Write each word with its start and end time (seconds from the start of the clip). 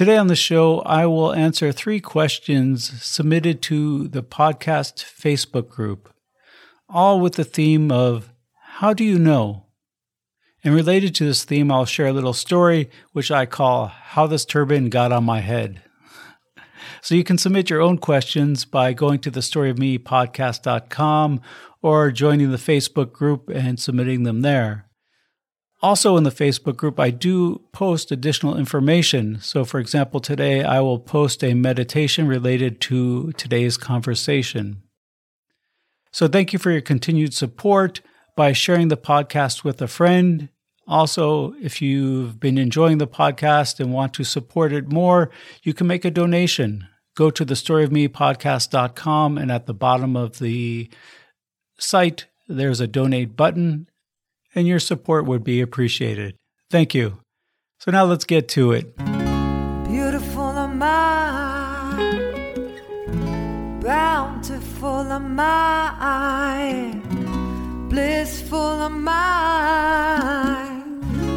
Today 0.00 0.16
on 0.16 0.28
the 0.28 0.34
show, 0.34 0.80
I 0.86 1.04
will 1.04 1.34
answer 1.34 1.72
three 1.72 2.00
questions 2.00 3.02
submitted 3.02 3.60
to 3.64 4.08
the 4.08 4.22
podcast 4.22 5.04
Facebook 5.04 5.68
group, 5.68 6.10
all 6.88 7.20
with 7.20 7.34
the 7.34 7.44
theme 7.44 7.92
of 7.92 8.32
How 8.78 8.94
do 8.94 9.04
you 9.04 9.18
know? 9.18 9.66
And 10.64 10.74
related 10.74 11.14
to 11.16 11.26
this 11.26 11.44
theme, 11.44 11.70
I'll 11.70 11.84
share 11.84 12.06
a 12.06 12.14
little 12.14 12.32
story 12.32 12.88
which 13.12 13.30
I 13.30 13.44
call 13.44 13.88
How 13.88 14.26
This 14.26 14.46
Turban 14.46 14.88
Got 14.88 15.12
on 15.12 15.24
My 15.24 15.40
Head. 15.40 15.82
So 17.02 17.14
you 17.14 17.22
can 17.22 17.36
submit 17.36 17.68
your 17.68 17.82
own 17.82 17.98
questions 17.98 18.64
by 18.64 18.94
going 18.94 19.18
to 19.20 19.30
the 19.30 19.40
storyofmepodcast.com 19.40 21.42
or 21.82 22.10
joining 22.10 22.50
the 22.50 22.56
Facebook 22.56 23.12
group 23.12 23.50
and 23.50 23.78
submitting 23.78 24.22
them 24.22 24.40
there. 24.40 24.89
Also, 25.82 26.18
in 26.18 26.24
the 26.24 26.30
Facebook 26.30 26.76
group, 26.76 27.00
I 27.00 27.08
do 27.10 27.62
post 27.72 28.12
additional 28.12 28.56
information. 28.56 29.40
So, 29.40 29.64
for 29.64 29.80
example, 29.80 30.20
today 30.20 30.62
I 30.62 30.80
will 30.80 30.98
post 30.98 31.42
a 31.42 31.54
meditation 31.54 32.28
related 32.28 32.82
to 32.82 33.32
today's 33.32 33.78
conversation. 33.78 34.82
So, 36.12 36.28
thank 36.28 36.52
you 36.52 36.58
for 36.58 36.70
your 36.70 36.82
continued 36.82 37.32
support 37.32 38.02
by 38.36 38.52
sharing 38.52 38.88
the 38.88 38.96
podcast 38.98 39.64
with 39.64 39.80
a 39.80 39.88
friend. 39.88 40.50
Also, 40.86 41.54
if 41.62 41.80
you've 41.80 42.38
been 42.38 42.58
enjoying 42.58 42.98
the 42.98 43.06
podcast 43.06 43.80
and 43.80 43.92
want 43.92 44.12
to 44.14 44.24
support 44.24 44.72
it 44.72 44.92
more, 44.92 45.30
you 45.62 45.72
can 45.72 45.86
make 45.86 46.04
a 46.04 46.10
donation. 46.10 46.88
Go 47.16 47.30
to 47.30 47.44
the 47.44 47.54
storyofmepodcast.com 47.54 49.38
and 49.38 49.50
at 49.50 49.66
the 49.66 49.74
bottom 49.74 50.16
of 50.16 50.40
the 50.40 50.90
site, 51.78 52.26
there's 52.48 52.80
a 52.80 52.86
donate 52.86 53.36
button 53.36 53.88
and 54.54 54.66
your 54.66 54.78
support 54.78 55.24
would 55.26 55.44
be 55.44 55.60
appreciated. 55.60 56.36
Thank 56.70 56.94
you. 56.94 57.18
So 57.78 57.90
now 57.90 58.04
let's 58.04 58.24
get 58.24 58.48
to 58.50 58.72
it. 58.72 58.96
Beautiful 59.86 60.50
am 60.50 60.82
I, 60.82 62.18
bountiful 63.82 65.12
am 65.12 65.40
I, 65.40 67.00
blissful 67.88 68.58
am 68.58 69.08
I. 69.08 70.82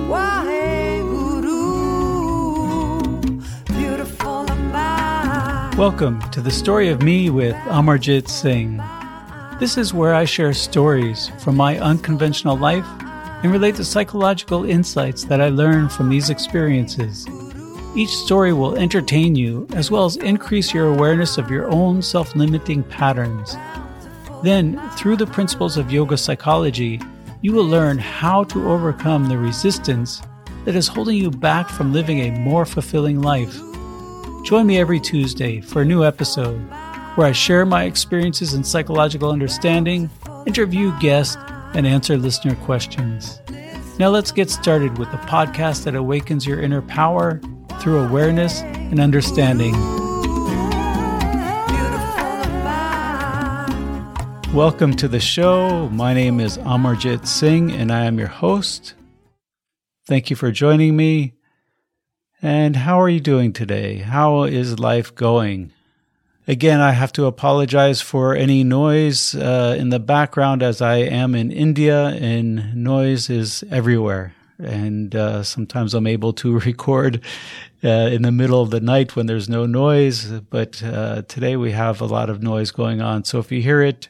Wahe 0.07 1.01
Guru, 1.01 1.71
beautiful 3.65 4.51
am 4.51 4.71
I. 4.75 5.75
Welcome 5.77 6.21
to 6.31 6.41
the 6.41 6.51
story 6.51 6.89
of 6.89 7.01
me 7.01 7.29
with 7.29 7.55
Amarjit 7.67 8.27
Singh. 8.27 8.81
This 9.59 9.77
is 9.77 9.93
where 9.93 10.13
I 10.13 10.25
share 10.25 10.53
stories 10.53 11.29
from 11.39 11.55
my 11.55 11.79
unconventional 11.79 12.57
life 12.57 12.85
and 13.43 13.51
relate 13.51 13.75
the 13.75 13.83
psychological 13.83 14.63
insights 14.63 15.25
that 15.25 15.41
I 15.41 15.49
learn 15.49 15.89
from 15.89 16.09
these 16.09 16.29
experiences. 16.29 17.27
Each 17.95 18.09
story 18.09 18.53
will 18.53 18.75
entertain 18.75 19.35
you 19.35 19.67
as 19.73 19.91
well 19.91 20.05
as 20.05 20.15
increase 20.15 20.73
your 20.73 20.93
awareness 20.93 21.37
of 21.37 21.51
your 21.51 21.69
own 21.69 22.01
self 22.01 22.35
limiting 22.35 22.83
patterns. 22.83 23.55
Then, 24.41 24.81
through 24.97 25.17
the 25.17 25.27
principles 25.27 25.77
of 25.77 25.91
yoga 25.91 26.17
psychology, 26.17 26.99
you 27.41 27.51
will 27.51 27.65
learn 27.65 27.99
how 27.99 28.45
to 28.45 28.69
overcome 28.71 29.27
the 29.27 29.37
resistance 29.37 30.21
that 30.65 30.75
is 30.75 30.87
holding 30.87 31.17
you 31.17 31.29
back 31.29 31.69
from 31.69 31.93
living 31.93 32.21
a 32.21 32.39
more 32.39 32.65
fulfilling 32.65 33.21
life. 33.21 33.55
Join 34.43 34.65
me 34.65 34.79
every 34.79 34.99
Tuesday 34.99 35.61
for 35.61 35.81
a 35.81 35.85
new 35.85 36.03
episode 36.03 36.59
where 37.15 37.27
I 37.27 37.31
share 37.31 37.65
my 37.65 37.83
experiences 37.83 38.53
in 38.53 38.63
psychological 38.63 39.31
understanding, 39.31 40.09
interview 40.47 40.97
guests, 40.99 41.37
and 41.75 41.85
answer 41.85 42.17
listener 42.17 42.55
questions. 42.55 43.41
Now 43.99 44.09
let's 44.09 44.31
get 44.31 44.49
started 44.49 44.97
with 44.97 45.11
the 45.11 45.17
podcast 45.17 45.83
that 45.83 45.95
awakens 45.95 46.45
your 46.47 46.61
inner 46.61 46.81
power 46.81 47.41
through 47.79 47.99
awareness 47.99 48.61
and 48.61 48.99
understanding. 48.99 49.73
Welcome 54.53 54.95
to 54.97 55.07
the 55.07 55.19
show. 55.19 55.89
My 55.89 56.13
name 56.13 56.39
is 56.39 56.59
Amarjit 56.59 57.25
Singh 57.27 57.71
and 57.71 57.91
I 57.91 58.05
am 58.05 58.19
your 58.19 58.27
host. 58.27 58.93
Thank 60.05 60.29
you 60.29 60.35
for 60.35 60.51
joining 60.51 60.95
me. 60.95 61.33
And 62.41 62.75
how 62.75 63.01
are 63.01 63.09
you 63.09 63.19
doing 63.19 63.51
today? 63.51 63.97
How 63.97 64.43
is 64.43 64.79
life 64.79 65.15
going? 65.15 65.72
Again, 66.45 66.81
I 66.81 66.91
have 66.91 67.13
to 67.13 67.25
apologize 67.25 68.01
for 68.01 68.35
any 68.35 68.65
noise 68.65 69.33
uh, 69.33 69.77
in 69.79 69.89
the 69.89 69.99
background 69.99 70.61
as 70.61 70.81
I 70.81 70.97
am 70.97 71.35
in 71.35 71.51
India 71.51 72.07
and 72.07 72.75
noise 72.75 73.29
is 73.29 73.63
everywhere. 73.71 74.35
And 74.59 75.15
uh, 75.15 75.43
sometimes 75.43 75.93
I'm 75.93 76.05
able 76.05 76.33
to 76.33 76.59
record 76.65 77.21
uh, 77.81 77.87
in 77.87 78.23
the 78.23 78.31
middle 78.31 78.61
of 78.61 78.71
the 78.71 78.81
night 78.81 79.15
when 79.15 79.25
there's 79.25 79.47
no 79.47 79.65
noise. 79.65 80.25
But 80.25 80.83
uh, 80.83 81.21
today 81.29 81.55
we 81.55 81.71
have 81.71 82.01
a 82.01 82.05
lot 82.05 82.29
of 82.29 82.43
noise 82.43 82.71
going 82.71 83.01
on. 83.01 83.23
So 83.23 83.39
if 83.39 83.49
you 83.49 83.61
hear 83.61 83.81
it, 83.81 84.09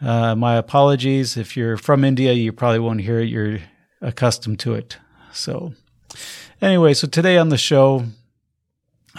uh, 0.00 0.34
my 0.34 0.56
apologies. 0.56 1.36
If 1.36 1.56
you're 1.56 1.76
from 1.76 2.04
India, 2.04 2.32
you 2.32 2.52
probably 2.52 2.80
won't 2.80 3.00
hear 3.00 3.20
it. 3.20 3.28
You're 3.28 3.60
accustomed 4.00 4.58
to 4.60 4.74
it. 4.74 4.98
So, 5.32 5.74
anyway, 6.60 6.94
so 6.94 7.06
today 7.06 7.36
on 7.36 7.48
the 7.48 7.58
show, 7.58 8.04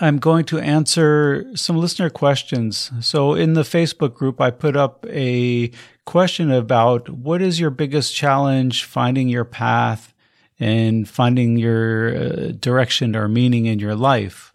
I'm 0.01 0.17
going 0.17 0.45
to 0.45 0.59
answer 0.59 1.45
some 1.55 1.77
listener 1.77 2.09
questions. 2.09 2.91
So, 3.01 3.33
in 3.33 3.53
the 3.53 3.63
Facebook 3.63 4.13
group, 4.13 4.39
I 4.39 4.49
put 4.49 4.77
up 4.77 5.05
a 5.09 5.71
question 6.05 6.51
about 6.51 7.09
what 7.09 7.41
is 7.41 7.59
your 7.59 7.69
biggest 7.69 8.15
challenge 8.15 8.85
finding 8.85 9.27
your 9.27 9.43
path 9.43 10.13
and 10.59 11.07
finding 11.07 11.57
your 11.57 12.15
uh, 12.15 12.51
direction 12.59 13.15
or 13.15 13.27
meaning 13.27 13.65
in 13.65 13.79
your 13.79 13.95
life. 13.95 14.53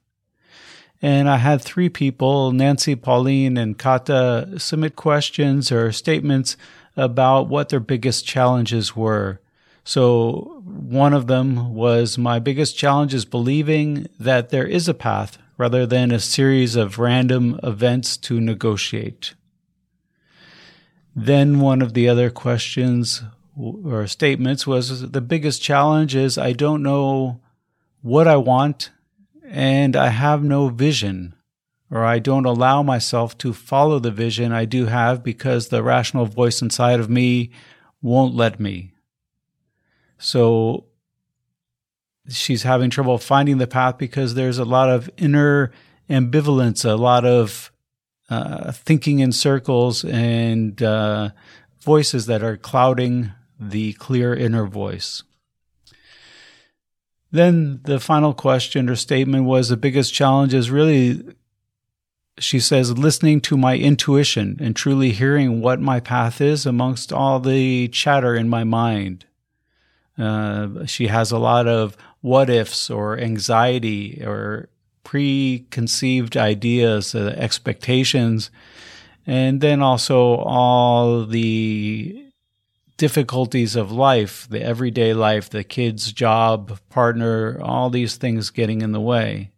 And 1.02 1.28
I 1.28 1.36
had 1.36 1.60
three 1.60 1.90
people, 1.90 2.50
Nancy, 2.52 2.96
Pauline, 2.96 3.58
and 3.58 3.78
Kata, 3.78 4.54
submit 4.58 4.96
questions 4.96 5.70
or 5.70 5.92
statements 5.92 6.56
about 6.96 7.48
what 7.48 7.68
their 7.68 7.80
biggest 7.80 8.24
challenges 8.26 8.96
were. 8.96 9.40
So 9.84 10.62
one 10.64 11.12
of 11.12 11.26
them 11.26 11.74
was 11.74 12.16
my 12.16 12.38
biggest 12.38 12.76
challenge 12.76 13.12
is 13.12 13.26
believing 13.26 14.06
that 14.18 14.48
there 14.48 14.66
is 14.66 14.88
a 14.88 14.94
path 14.94 15.38
rather 15.58 15.86
than 15.86 16.10
a 16.10 16.18
series 16.18 16.74
of 16.74 16.98
random 16.98 17.60
events 17.62 18.16
to 18.16 18.40
negotiate. 18.40 19.34
Then 21.14 21.60
one 21.60 21.82
of 21.82 21.92
the 21.92 22.08
other 22.08 22.30
questions 22.30 23.22
or 23.56 24.06
statements 24.06 24.66
was 24.66 25.10
the 25.10 25.20
biggest 25.20 25.62
challenge 25.62 26.16
is 26.16 26.38
I 26.38 26.52
don't 26.52 26.82
know 26.82 27.40
what 28.02 28.26
I 28.26 28.36
want 28.36 28.90
and 29.48 29.94
I 29.94 30.08
have 30.08 30.42
no 30.42 30.70
vision 30.70 31.34
or 31.90 32.04
I 32.04 32.18
don't 32.18 32.46
allow 32.46 32.82
myself 32.82 33.38
to 33.38 33.52
follow 33.52 33.98
the 33.98 34.10
vision 34.10 34.50
I 34.50 34.64
do 34.64 34.86
have 34.86 35.22
because 35.22 35.68
the 35.68 35.82
rational 35.82 36.26
voice 36.26 36.62
inside 36.62 36.98
of 36.98 37.10
me 37.10 37.50
won't 38.02 38.34
let 38.34 38.58
me. 38.58 38.93
So 40.18 40.86
she's 42.28 42.62
having 42.62 42.90
trouble 42.90 43.18
finding 43.18 43.58
the 43.58 43.66
path 43.66 43.98
because 43.98 44.34
there's 44.34 44.58
a 44.58 44.64
lot 44.64 44.88
of 44.88 45.10
inner 45.16 45.72
ambivalence, 46.08 46.84
a 46.84 46.94
lot 46.94 47.24
of 47.24 47.70
uh, 48.30 48.72
thinking 48.72 49.18
in 49.18 49.32
circles, 49.32 50.04
and 50.04 50.82
uh, 50.82 51.30
voices 51.80 52.26
that 52.26 52.42
are 52.42 52.56
clouding 52.56 53.32
the 53.60 53.92
clear 53.94 54.34
inner 54.34 54.66
voice. 54.66 55.22
Then 57.30 57.80
the 57.84 57.98
final 57.98 58.32
question 58.32 58.88
or 58.88 58.96
statement 58.96 59.44
was 59.44 59.68
the 59.68 59.76
biggest 59.76 60.14
challenge 60.14 60.54
is 60.54 60.70
really, 60.70 61.34
she 62.38 62.60
says, 62.60 62.96
listening 62.96 63.40
to 63.42 63.56
my 63.56 63.76
intuition 63.76 64.56
and 64.60 64.74
truly 64.74 65.10
hearing 65.10 65.60
what 65.60 65.80
my 65.80 65.98
path 65.98 66.40
is 66.40 66.64
amongst 66.64 67.12
all 67.12 67.40
the 67.40 67.88
chatter 67.88 68.36
in 68.36 68.48
my 68.48 68.62
mind. 68.62 69.26
Uh, 70.18 70.86
she 70.86 71.08
has 71.08 71.32
a 71.32 71.38
lot 71.38 71.66
of 71.66 71.96
what 72.20 72.48
ifs 72.48 72.88
or 72.88 73.18
anxiety 73.18 74.22
or 74.24 74.68
preconceived 75.02 76.36
ideas, 76.36 77.14
uh, 77.14 77.34
expectations, 77.36 78.50
and 79.26 79.60
then 79.60 79.82
also 79.82 80.36
all 80.36 81.26
the 81.26 82.24
difficulties 82.96 83.76
of 83.76 83.90
life, 83.90 84.46
the 84.48 84.62
everyday 84.62 85.12
life, 85.14 85.50
the 85.50 85.64
kid's 85.64 86.12
job, 86.12 86.78
partner, 86.90 87.60
all 87.60 87.90
these 87.90 88.16
things 88.16 88.50
getting 88.50 88.82
in 88.82 88.92
the 88.92 89.00
way. 89.00 89.50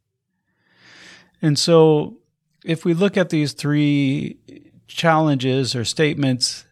And 1.43 1.59
so, 1.59 2.19
if 2.65 2.85
we 2.85 2.95
look 2.95 3.17
at 3.17 3.29
these 3.29 3.53
three 3.53 4.39
challenges 4.89 5.77
or 5.77 5.85
statements, 5.85 6.65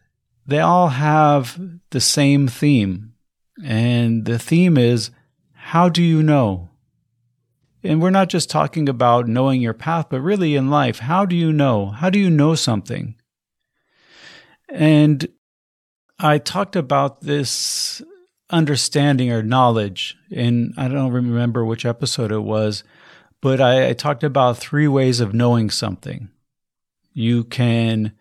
they 0.45 0.59
all 0.59 0.89
have 0.89 1.59
the 1.91 2.01
same 2.01 2.47
theme. 2.47 3.14
And 3.63 4.25
the 4.25 4.39
theme 4.39 4.77
is 4.77 5.11
how 5.53 5.89
do 5.89 6.03
you 6.03 6.21
know? 6.21 6.69
And 7.83 8.01
we're 8.01 8.09
not 8.09 8.29
just 8.29 8.49
talking 8.49 8.89
about 8.89 9.27
knowing 9.27 9.61
your 9.61 9.73
path, 9.73 10.07
but 10.09 10.21
really 10.21 10.55
in 10.55 10.69
life, 10.69 10.99
how 10.99 11.25
do 11.25 11.35
you 11.35 11.53
know? 11.53 11.87
How 11.87 12.09
do 12.09 12.17
you 12.19 12.29
know 12.29 12.55
something? 12.55 13.15
And 14.69 15.27
I 16.17 16.39
talked 16.39 16.75
about 16.75 17.21
this 17.21 18.01
understanding 18.49 19.31
or 19.31 19.43
knowledge, 19.43 20.17
and 20.31 20.73
I 20.77 20.87
don't 20.87 21.11
remember 21.11 21.63
which 21.65 21.85
episode 21.85 22.31
it 22.31 22.39
was, 22.39 22.83
But 23.41 23.61
I, 23.61 23.89
I 23.89 23.93
talked 23.93 24.23
about 24.23 24.57
three 24.57 24.87
ways 24.87 25.19
of 25.19 25.35
knowing 25.35 25.69
something. 25.69 26.29
You 27.13 27.43
can 27.43 28.13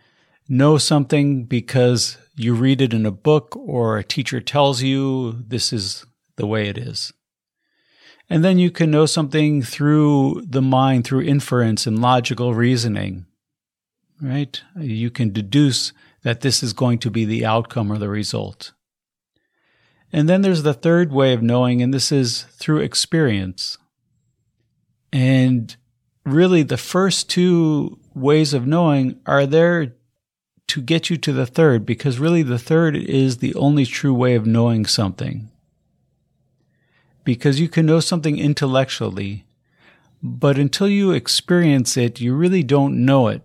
know 0.49 0.77
something 0.77 1.45
because 1.45 2.19
you 2.37 2.55
read 2.55 2.81
it 2.81 2.93
in 2.93 3.07
a 3.07 3.11
book 3.11 3.57
or 3.57 3.97
a 3.97 4.05
teacher 4.05 4.41
tells 4.41 4.83
you 4.83 5.45
this 5.47 5.73
is 5.73 6.05
the 6.37 6.47
way 6.47 6.69
it 6.69 6.79
is. 6.79 7.13
And 8.29 8.45
then 8.45 8.59
you 8.59 8.71
can 8.71 8.91
know 8.91 9.07
something 9.07 9.63
through 9.63 10.45
the 10.47 10.63
mind, 10.63 11.05
through 11.05 11.23
inference 11.23 11.87
and 11.87 12.01
logical 12.01 12.55
reasoning, 12.55 13.27
right? 14.21 14.61
You 14.79 15.11
can 15.11 15.31
deduce 15.33 15.93
that 16.23 16.41
this 16.41 16.63
is 16.63 16.73
going 16.73 16.99
to 17.01 17.11
be 17.11 17.25
the 17.25 17.45
outcome 17.45 17.93
or 17.93 17.99
the 17.99 18.09
result. 18.09 18.73
And 20.13 20.29
then 20.29 20.43
there's 20.43 20.63
the 20.63 20.75
third 20.75 21.13
way 21.13 21.35
of 21.35 21.43
knowing, 21.43 21.83
and 21.83 21.93
this 21.93 22.11
is 22.11 22.45
through 22.53 22.81
experience. 22.81 23.77
And 25.13 25.77
really, 26.25 26.63
the 26.63 26.79
first 26.79 27.29
two 27.29 27.99
ways 28.15 28.55
of 28.55 28.67
knowing 28.67 29.21
are 29.27 29.45
there 29.45 29.95
to 30.69 30.81
get 30.81 31.11
you 31.11 31.17
to 31.17 31.33
the 31.33 31.47
third, 31.47 31.85
because 31.85 32.19
really 32.19 32.43
the 32.43 32.59
third 32.59 32.97
is 32.97 33.39
the 33.39 33.55
only 33.55 33.85
true 33.85 34.15
way 34.15 34.35
of 34.35 34.47
knowing 34.47 34.87
something 34.87 35.51
because 37.25 37.59
you 37.59 37.69
can 37.69 37.87
know 37.87 38.01
something 38.01 38.39
intellectually, 38.39 39.45
but 40.23 40.59
until 40.59 40.89
you 40.89 41.11
experience 41.11 41.97
it, 41.97 42.21
you 42.21 42.35
really 42.35 42.63
don't 42.63 43.05
know 43.05 43.29
it. 43.29 43.43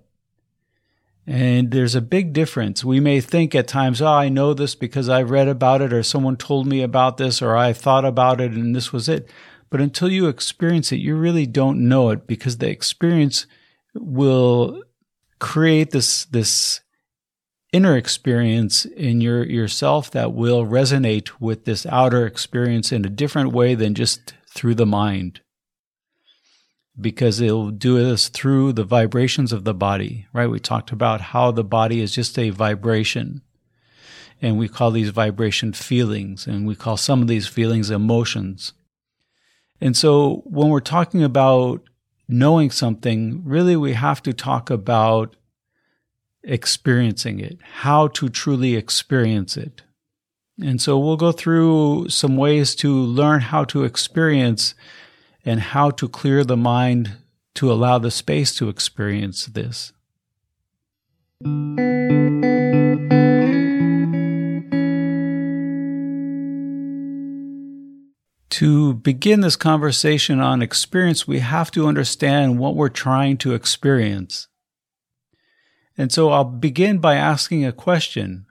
And 1.26 1.72
there's 1.72 1.96
a 1.96 2.02
big 2.02 2.34
difference. 2.34 2.84
We 2.84 3.00
may 3.00 3.22
think 3.22 3.54
at 3.56 3.68
times, 3.68 4.02
oh, 4.02 4.08
I 4.08 4.30
know 4.30 4.54
this 4.54 4.76
because 4.76 5.10
I 5.10 5.22
read 5.22 5.48
about 5.48 5.82
it, 5.82 5.94
or 5.94 6.04
someone 6.04 6.38
told 6.38 6.68
me 6.68 6.82
about 6.82 7.18
this, 7.18 7.42
or 7.42 7.56
I 7.56 7.72
thought 7.72 8.06
about 8.06 8.42
it, 8.42 8.52
and 8.52 8.76
this 8.76 8.92
was 8.92 9.08
it. 9.08 9.30
But 9.70 9.82
until 9.82 10.10
you 10.10 10.28
experience 10.28 10.92
it, 10.92 10.98
you 10.98 11.16
really 11.16 11.46
don't 11.46 11.88
know 11.88 12.10
it 12.10 12.26
because 12.26 12.58
the 12.58 12.70
experience 12.70 13.46
will 13.94 14.84
create 15.40 15.92
this, 15.92 16.26
this 16.26 16.82
inner 17.72 17.96
experience 17.96 18.86
in 18.86 19.22
your 19.22 19.44
yourself 19.44 20.10
that 20.12 20.34
will 20.34 20.66
resonate 20.66 21.30
with 21.40 21.66
this 21.66 21.86
outer 21.86 22.26
experience 22.26 22.92
in 22.92 23.06
a 23.06 23.10
different 23.10 23.52
way 23.52 23.76
than 23.76 23.94
just 23.94 24.34
through 24.48 24.76
the 24.76 24.86
mind. 24.86 25.42
Because 27.00 27.40
it'll 27.40 27.72
do 27.72 27.98
this 27.98 28.28
through 28.28 28.74
the 28.74 28.84
vibrations 28.84 29.54
of 29.54 29.64
the 29.64 29.74
body 29.74 30.28
right? 30.34 30.50
We 30.50 30.60
talked 30.60 30.92
about 30.92 31.22
how 31.22 31.52
the 31.52 31.64
body 31.64 32.02
is 32.02 32.14
just 32.14 32.38
a 32.38 32.50
vibration. 32.50 33.42
And 34.42 34.58
we 34.58 34.70
call 34.70 34.92
these 34.92 35.10
vibration 35.10 35.74
feelings 35.74 36.48
and 36.48 36.66
we 36.66 36.76
call 36.76 36.98
some 36.98 37.22
of 37.22 37.28
these 37.28 37.48
feelings 37.48 37.92
emotions. 37.92 38.74
And 39.82 39.96
so 39.96 40.44
when 40.46 40.70
we're 40.70 40.80
talking 40.80 41.24
about 41.24 41.82
knowing 42.28 42.70
something 42.70 43.42
really 43.44 43.76
we 43.76 43.94
have 43.94 44.22
to 44.24 44.34
talk 44.34 44.70
about 44.70 45.36
experiencing 46.44 47.40
it, 47.40 47.60
how 47.82 48.08
to 48.08 48.30
truly 48.30 48.76
experience 48.76 49.58
it. 49.58 49.82
And 50.62 50.82
so 50.82 50.98
we'll 50.98 51.18
go 51.18 51.32
through 51.32 52.10
some 52.10 52.36
ways 52.36 52.76
to 52.76 52.94
learn 52.94 53.42
how 53.42 53.64
to 53.66 53.84
experience 53.84 54.76
and 55.46 55.60
how 55.60 55.90
to 55.92 56.10
clear 56.10 56.44
the 56.44 56.58
mind 56.58 57.18
to 57.56 57.72
allow 57.72 57.98
the 57.98 58.12
space 58.12 58.56
to 58.56 58.70
experience 58.70 59.46
this. 59.48 59.94
To 68.50 68.94
begin 68.94 69.40
this 69.40 69.56
conversation 69.56 70.42
on 70.42 70.62
experience, 70.62 71.26
we 71.26 71.40
have 71.40 71.72
to 71.72 71.88
understand 71.88 72.60
what 72.60 72.76
we're 72.76 72.90
trying 72.90 73.38
to 73.38 73.54
experience. 73.54 74.50
And 76.00 76.14
so 76.14 76.30
I'll 76.30 76.46
begin 76.46 77.00
by 77.00 77.16
asking 77.16 77.66
a 77.66 77.74
question. 77.74 78.46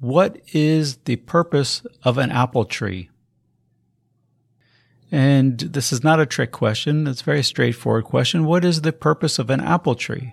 What 0.00 0.40
is 0.54 0.96
the 1.04 1.16
purpose 1.16 1.82
of 2.02 2.16
an 2.16 2.32
apple 2.32 2.64
tree? 2.64 3.10
And 5.10 5.60
this 5.60 5.92
is 5.92 6.02
not 6.02 6.18
a 6.18 6.24
trick 6.24 6.50
question. 6.50 7.06
It's 7.06 7.20
a 7.20 7.24
very 7.24 7.42
straightforward 7.42 8.04
question. 8.04 8.46
What 8.46 8.64
is 8.64 8.80
the 8.80 8.92
purpose 8.94 9.38
of 9.38 9.50
an 9.50 9.60
apple 9.60 9.94
tree? 9.94 10.32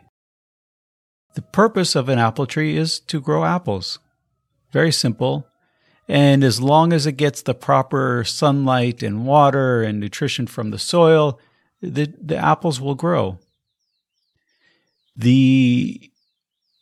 The 1.35 1.41
purpose 1.41 1.93
of 1.93 2.07
an 2.07 2.19
apple 2.19 2.45
tree 2.45 2.77
is 2.77 3.01
to 3.01 3.19
grow 3.19 3.43
apples. 3.43 3.99
Very 4.71 4.93
simple. 4.93 5.45
And 6.07 6.41
as 6.41 6.61
long 6.61 6.93
as 6.93 7.05
it 7.05 7.17
gets 7.17 7.41
the 7.41 7.53
proper 7.53 8.23
sunlight 8.23 9.03
and 9.03 9.25
water 9.25 9.83
and 9.83 9.99
nutrition 9.99 10.47
from 10.47 10.71
the 10.71 10.79
soil, 10.79 11.37
the, 11.81 12.13
the 12.17 12.37
apples 12.37 12.79
will 12.79 12.95
grow. 12.95 13.39
The 15.17 16.08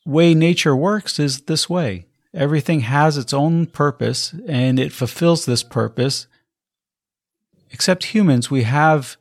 way 0.08 0.34
nature 0.34 0.76
works 0.76 1.20
is 1.20 1.42
this 1.42 1.70
way. 1.70 2.06
Everything 2.34 2.82
has 2.82 3.18
its 3.18 3.34
own 3.34 3.66
purpose 3.66 4.34
and 4.48 4.80
it 4.80 4.94
fulfills 4.94 5.46
this 5.46 5.64
purpose. 5.64 6.28
Except 7.72 8.06
humans, 8.06 8.50
we 8.50 8.64
have 8.64 9.18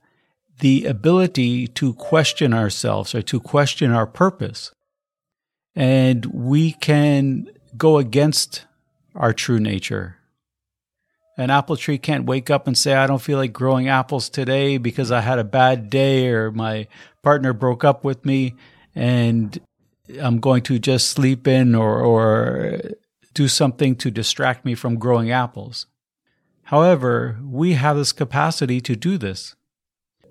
the 0.61 0.87
ability 0.87 1.67
to 1.67 1.93
question 1.95 2.55
ourselves 2.55 3.15
or 3.15 3.23
to 3.23 3.41
question 3.41 3.91
our 3.91 4.07
purpose. 4.07 4.73
And 5.75 6.25
we 6.27 6.73
can 6.73 7.51
go 7.77 7.99
against 7.99 8.65
our 9.15 9.33
true 9.33 9.59
nature. 9.59 10.17
An 11.37 11.51
apple 11.51 11.77
tree 11.77 11.99
can't 11.99 12.25
wake 12.25 12.49
up 12.49 12.67
and 12.67 12.79
say, 12.79 12.95
I 12.95 13.07
don't 13.07 13.21
feel 13.21 13.37
like 13.37 13.53
growing 13.53 13.89
apples 13.89 14.31
today 14.31 14.79
because 14.79 15.11
I 15.11 15.21
had 15.21 15.39
a 15.39 15.45
bad 15.45 15.91
day 15.91 16.29
or 16.29 16.51
my 16.51 16.87
partner 17.23 17.53
broke 17.53 17.85
up 17.85 18.05
with 18.05 18.25
me. 18.25 18.55
And 18.95 19.61
I'm 20.21 20.39
going 20.39 20.63
to 20.63 20.79
just 20.79 21.09
sleep 21.09 21.49
in 21.49 21.75
or, 21.75 22.01
or 22.01 22.81
do 23.35 23.49
something 23.49 23.97
to 23.97 24.11
distract 24.11 24.65
me 24.65 24.75
from 24.75 24.99
growing 24.99 25.31
apples. 25.31 25.87
However, 26.65 27.39
we 27.43 27.75
have 27.75 27.97
this 27.97 28.13
capacity 28.13 28.81
to 28.81 28.97
do 28.97 29.19
this. 29.19 29.55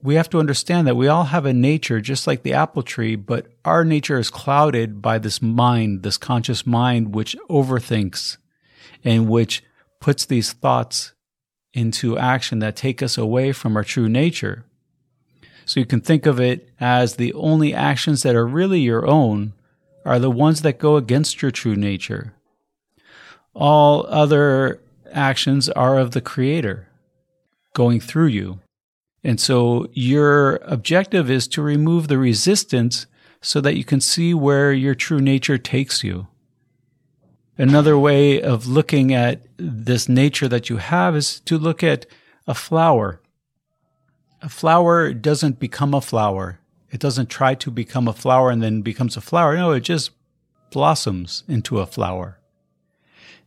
We 0.01 0.15
have 0.15 0.29
to 0.31 0.39
understand 0.39 0.85
that 0.87 0.97
we 0.97 1.07
all 1.07 1.25
have 1.25 1.45
a 1.45 1.53
nature 1.53 1.99
just 2.01 2.27
like 2.27 2.43
the 2.43 2.53
apple 2.53 2.83
tree, 2.83 3.15
but 3.15 3.47
our 3.63 3.83
nature 3.83 4.19
is 4.19 4.29
clouded 4.29 5.01
by 5.01 5.17
this 5.17 5.41
mind, 5.41 6.03
this 6.03 6.17
conscious 6.17 6.65
mind, 6.65 7.15
which 7.15 7.35
overthinks 7.49 8.37
and 9.03 9.29
which 9.29 9.63
puts 9.99 10.25
these 10.25 10.53
thoughts 10.53 11.13
into 11.73 12.17
action 12.17 12.59
that 12.59 12.75
take 12.75 13.01
us 13.01 13.17
away 13.17 13.51
from 13.51 13.75
our 13.75 13.83
true 13.83 14.07
nature. 14.07 14.65
So 15.65 15.79
you 15.79 15.85
can 15.85 16.01
think 16.01 16.25
of 16.25 16.39
it 16.39 16.69
as 16.79 17.15
the 17.15 17.33
only 17.33 17.73
actions 17.73 18.23
that 18.23 18.35
are 18.35 18.45
really 18.45 18.81
your 18.81 19.07
own 19.07 19.53
are 20.05 20.19
the 20.19 20.31
ones 20.31 20.61
that 20.61 20.79
go 20.79 20.95
against 20.95 21.41
your 21.41 21.51
true 21.51 21.75
nature. 21.75 22.33
All 23.53 24.05
other 24.07 24.81
actions 25.11 25.67
are 25.69 25.97
of 25.97 26.11
the 26.11 26.21
Creator 26.21 26.87
going 27.73 27.99
through 27.99 28.27
you. 28.27 28.59
And 29.23 29.39
so 29.39 29.87
your 29.93 30.57
objective 30.63 31.31
is 31.31 31.47
to 31.49 31.61
remove 31.61 32.07
the 32.07 32.17
resistance 32.17 33.07
so 33.41 33.59
that 33.61 33.75
you 33.75 33.83
can 33.83 33.99
see 33.99 34.33
where 34.33 34.71
your 34.71 34.95
true 34.95 35.19
nature 35.19 35.57
takes 35.57 36.03
you. 36.03 36.27
Another 37.57 37.97
way 37.97 38.41
of 38.41 38.67
looking 38.67 39.13
at 39.13 39.45
this 39.57 40.09
nature 40.09 40.47
that 40.47 40.69
you 40.69 40.77
have 40.77 41.15
is 41.15 41.39
to 41.41 41.57
look 41.57 41.83
at 41.83 42.05
a 42.47 42.53
flower. 42.53 43.21
A 44.41 44.49
flower 44.49 45.13
doesn't 45.13 45.59
become 45.59 45.93
a 45.93 46.01
flower. 46.01 46.59
It 46.95 47.01
doesn't 47.01 47.29
try 47.29 47.55
to 47.55 47.71
become 47.71 48.07
a 48.07 48.13
flower 48.13 48.49
and 48.49 48.63
then 48.63 48.81
becomes 48.81 49.17
a 49.17 49.21
flower. 49.21 49.57
No, 49.57 49.71
it 49.71 49.81
just 49.81 50.11
blossoms 50.71 51.43
into 51.45 51.79
a 51.79 51.85
flower. 51.85 52.39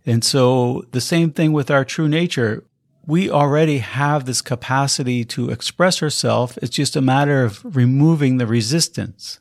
And 0.05 0.23
so 0.23 0.85
the 0.91 1.01
same 1.01 1.31
thing 1.31 1.55
with 1.55 1.71
our 1.71 1.83
true 1.83 2.09
nature. 2.11 2.63
We 3.07 3.31
already 3.31 3.79
have 3.79 4.27
this 4.27 4.43
capacity 4.43 5.25
to 5.25 5.49
express 5.49 6.03
ourselves. 6.03 6.59
It's 6.61 6.77
just 6.77 6.95
a 6.95 7.01
matter 7.01 7.43
of 7.43 7.75
removing 7.75 8.37
the 8.37 8.47
resistance. 8.47 9.41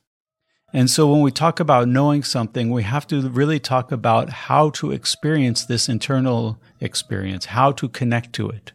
And 0.72 0.90
so 0.90 1.12
when 1.12 1.20
we 1.20 1.30
talk 1.30 1.60
about 1.60 1.90
knowing 1.90 2.24
something, 2.24 2.72
we 2.72 2.84
have 2.84 3.08
to 3.08 3.28
really 3.28 3.60
talk 3.60 3.92
about 3.92 4.30
how 4.30 4.70
to 4.80 4.94
experience 4.94 5.66
this 5.66 5.90
internal 5.90 6.62
experience, 6.80 7.48
how 7.48 7.74
to 7.74 7.90
connect 7.90 8.32
to 8.36 8.48
it. 8.48 8.72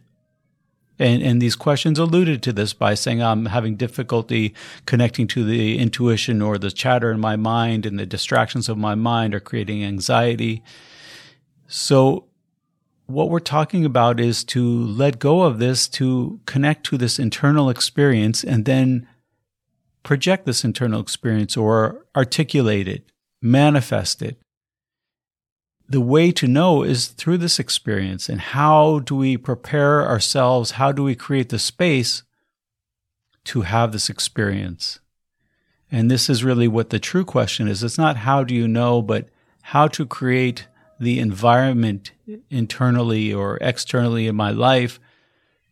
And, 1.03 1.21
and 1.21 1.41
these 1.41 1.57
questions 1.57 1.99
alluded 1.99 2.41
to 2.43 2.53
this 2.53 2.71
by 2.71 2.93
saying 2.93 3.21
I'm 3.21 3.47
having 3.47 3.75
difficulty 3.75 4.55
connecting 4.85 5.27
to 5.27 5.43
the 5.43 5.77
intuition 5.77 6.41
or 6.41 6.57
the 6.57 6.71
chatter 6.71 7.11
in 7.11 7.19
my 7.19 7.35
mind 7.35 7.85
and 7.85 7.99
the 7.99 8.05
distractions 8.05 8.69
of 8.69 8.77
my 8.77 8.95
mind 8.95 9.35
are 9.35 9.41
creating 9.41 9.83
anxiety. 9.83 10.63
So 11.67 12.27
what 13.05 13.29
we're 13.29 13.39
talking 13.39 13.83
about 13.83 14.21
is 14.21 14.45
to 14.45 14.63
let 14.63 15.19
go 15.19 15.41
of 15.41 15.59
this, 15.59 15.89
to 15.89 16.39
connect 16.45 16.85
to 16.85 16.97
this 16.97 17.19
internal 17.19 17.69
experience 17.69 18.41
and 18.41 18.63
then 18.63 19.05
project 20.03 20.45
this 20.45 20.63
internal 20.63 21.01
experience 21.01 21.57
or 21.57 22.05
articulate 22.15 22.87
it, 22.87 23.11
manifest 23.41 24.21
it, 24.21 24.37
the 25.87 26.01
way 26.01 26.31
to 26.31 26.47
know 26.47 26.83
is 26.83 27.07
through 27.07 27.37
this 27.37 27.59
experience. 27.59 28.29
And 28.29 28.39
how 28.39 28.99
do 28.99 29.15
we 29.15 29.37
prepare 29.37 30.07
ourselves? 30.07 30.71
How 30.71 30.91
do 30.91 31.03
we 31.03 31.15
create 31.15 31.49
the 31.49 31.59
space 31.59 32.23
to 33.45 33.61
have 33.61 33.91
this 33.91 34.09
experience? 34.09 34.99
And 35.91 36.09
this 36.09 36.29
is 36.29 36.43
really 36.43 36.67
what 36.67 36.89
the 36.89 36.99
true 36.99 37.25
question 37.25 37.67
is. 37.67 37.83
It's 37.83 37.97
not 37.97 38.17
how 38.17 38.43
do 38.43 38.55
you 38.55 38.67
know, 38.67 39.01
but 39.01 39.29
how 39.61 39.87
to 39.89 40.05
create 40.05 40.67
the 40.99 41.19
environment 41.19 42.11
internally 42.49 43.33
or 43.33 43.57
externally 43.61 44.27
in 44.27 44.35
my 44.35 44.51
life 44.51 44.99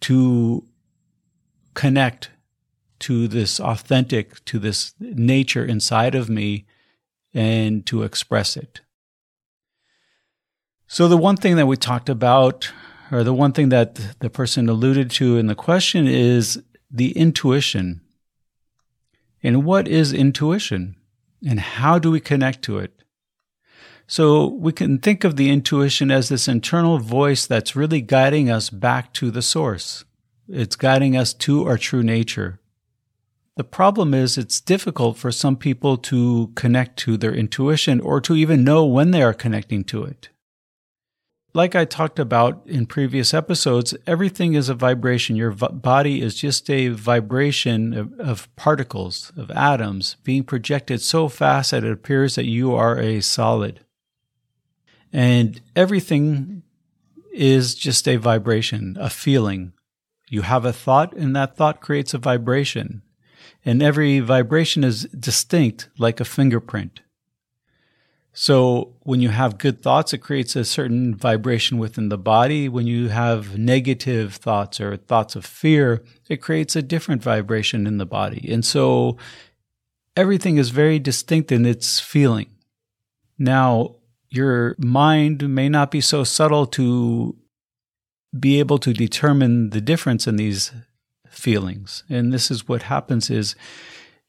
to 0.02 0.66
connect 1.74 2.30
to 3.00 3.28
this 3.28 3.60
authentic, 3.60 4.44
to 4.46 4.60
this 4.60 4.94
nature 5.00 5.66
inside 5.66 6.14
of 6.14 6.30
me 6.30 6.66
and 7.34 7.86
to 7.88 8.04
express 8.04 8.56
it. 8.56 8.82
So, 10.94 11.08
the 11.08 11.16
one 11.16 11.38
thing 11.38 11.56
that 11.56 11.68
we 11.68 11.78
talked 11.78 12.10
about, 12.10 12.70
or 13.14 13.24
the 13.24 13.34
one 13.34 13.54
thing 13.54 13.70
that 13.70 14.20
the 14.20 14.30
person 14.30 14.68
alluded 14.68 15.10
to 15.12 15.38
in 15.38 15.48
the 15.48 15.56
question 15.56 16.06
is 16.06 16.62
the 16.92 17.14
intuition. 17.14 18.02
And 19.42 19.64
what 19.64 19.88
is 19.88 20.12
intuition? 20.12 20.98
And 21.48 21.62
how 21.62 21.98
do 21.98 22.12
we 22.12 22.20
connect 22.20 22.62
to 22.64 22.78
it? 22.80 23.04
So 24.06 24.48
we 24.48 24.74
can 24.74 24.98
think 24.98 25.24
of 25.24 25.38
the 25.38 25.50
intuition 25.50 26.12
as 26.12 26.28
this 26.28 26.50
internal 26.50 26.98
voice 26.98 27.46
that's 27.46 27.74
really 27.74 28.02
guiding 28.02 28.52
us 28.52 28.70
back 28.70 29.14
to 29.14 29.32
the 29.32 29.42
source. 29.42 30.04
It's 30.50 30.76
guiding 30.76 31.16
us 31.16 31.34
to 31.36 31.66
our 31.70 31.78
true 31.78 32.04
nature. 32.04 32.60
The 33.56 33.64
problem 33.64 34.14
is 34.14 34.38
it's 34.38 34.60
difficult 34.60 35.16
for 35.16 35.32
some 35.32 35.56
people 35.56 35.96
to 36.00 36.52
connect 36.56 37.00
to 37.00 37.16
their 37.16 37.34
intuition 37.34 38.02
or 38.02 38.20
to 38.20 38.36
even 38.36 38.66
know 38.66 38.84
when 38.84 39.12
they 39.12 39.24
are 39.24 39.34
connecting 39.34 39.86
to 39.86 40.04
it. 40.04 40.28
Like 41.54 41.76
I 41.76 41.84
talked 41.84 42.18
about 42.18 42.62
in 42.66 42.86
previous 42.86 43.34
episodes, 43.34 43.94
everything 44.08 44.54
is 44.54 44.70
a 44.70 44.74
vibration. 44.74 45.36
Your 45.36 45.52
v- 45.52 45.68
body 45.72 46.22
is 46.22 46.36
just 46.36 46.70
a 46.70 46.90
vibration 46.90 47.94
of, 47.94 48.20
of 48.20 48.56
particles, 48.56 49.34
of 49.36 49.52
atoms 49.52 50.16
being 50.24 50.44
projected 50.44 51.02
so 51.02 51.28
fast 51.28 51.72
that 51.72 51.84
it 51.84 51.92
appears 51.92 52.36
that 52.36 52.46
you 52.46 52.74
are 52.74 52.98
a 52.98 53.20
solid. 53.20 53.82
And 55.12 55.60
everything 55.76 56.64
is 57.34 57.76
just 57.76 58.08
a 58.08 58.16
vibration, 58.16 58.96
a 58.98 59.10
feeling. 59.10 59.74
You 60.30 60.44
have 60.44 60.64
a 60.64 60.72
thought, 60.72 61.14
and 61.14 61.36
that 61.36 61.58
thought 61.58 61.82
creates 61.82 62.14
a 62.14 62.18
vibration. 62.18 63.02
And 63.66 63.84
every 63.84 64.22
vibration 64.22 64.86
is 64.86 65.04
distinct, 65.08 65.90
like 65.98 66.22
a 66.22 66.26
fingerprint. 66.26 67.02
So 68.34 68.94
when 69.02 69.20
you 69.20 69.30
have 69.30 69.58
good 69.58 69.82
thoughts, 69.82 70.14
it 70.14 70.20
creates 70.20 70.56
a 70.56 70.64
certain 70.64 71.14
vibration 71.16 71.78
within 71.78 72.10
the 72.10 72.18
body. 72.18 72.70
When 72.70 72.88
you 72.88 73.10
have 73.10 73.58
negative 73.58 74.36
thoughts 74.36 74.80
or 74.80 74.96
thoughts 74.96 75.36
of 75.36 75.46
fear, 75.46 76.04
it 76.30 76.38
creates 76.38 76.76
a 76.76 76.82
different 76.82 77.22
vibration 77.22 77.86
in 77.86 77.98
the 77.98 78.06
body. 78.06 78.50
And 78.52 78.64
so 78.64 79.18
everything 80.16 80.58
is 80.58 80.70
very 80.70 80.98
distinct 80.98 81.52
in 81.52 81.66
its 81.66 82.00
feeling. 82.00 82.50
Now, 83.38 83.96
your 84.30 84.76
mind 84.78 85.50
may 85.54 85.68
not 85.68 85.92
be 85.92 86.00
so 86.00 86.24
subtle 86.24 86.66
to 86.68 87.36
be 88.38 88.60
able 88.60 88.78
to 88.78 88.94
determine 88.94 89.72
the 89.72 89.82
difference 89.82 90.26
in 90.26 90.38
these 90.38 90.72
feelings. 91.28 92.04
And 92.10 92.32
this 92.32 92.50
is 92.50 92.66
what 92.66 92.84
happens 92.84 93.30
is 93.30 93.56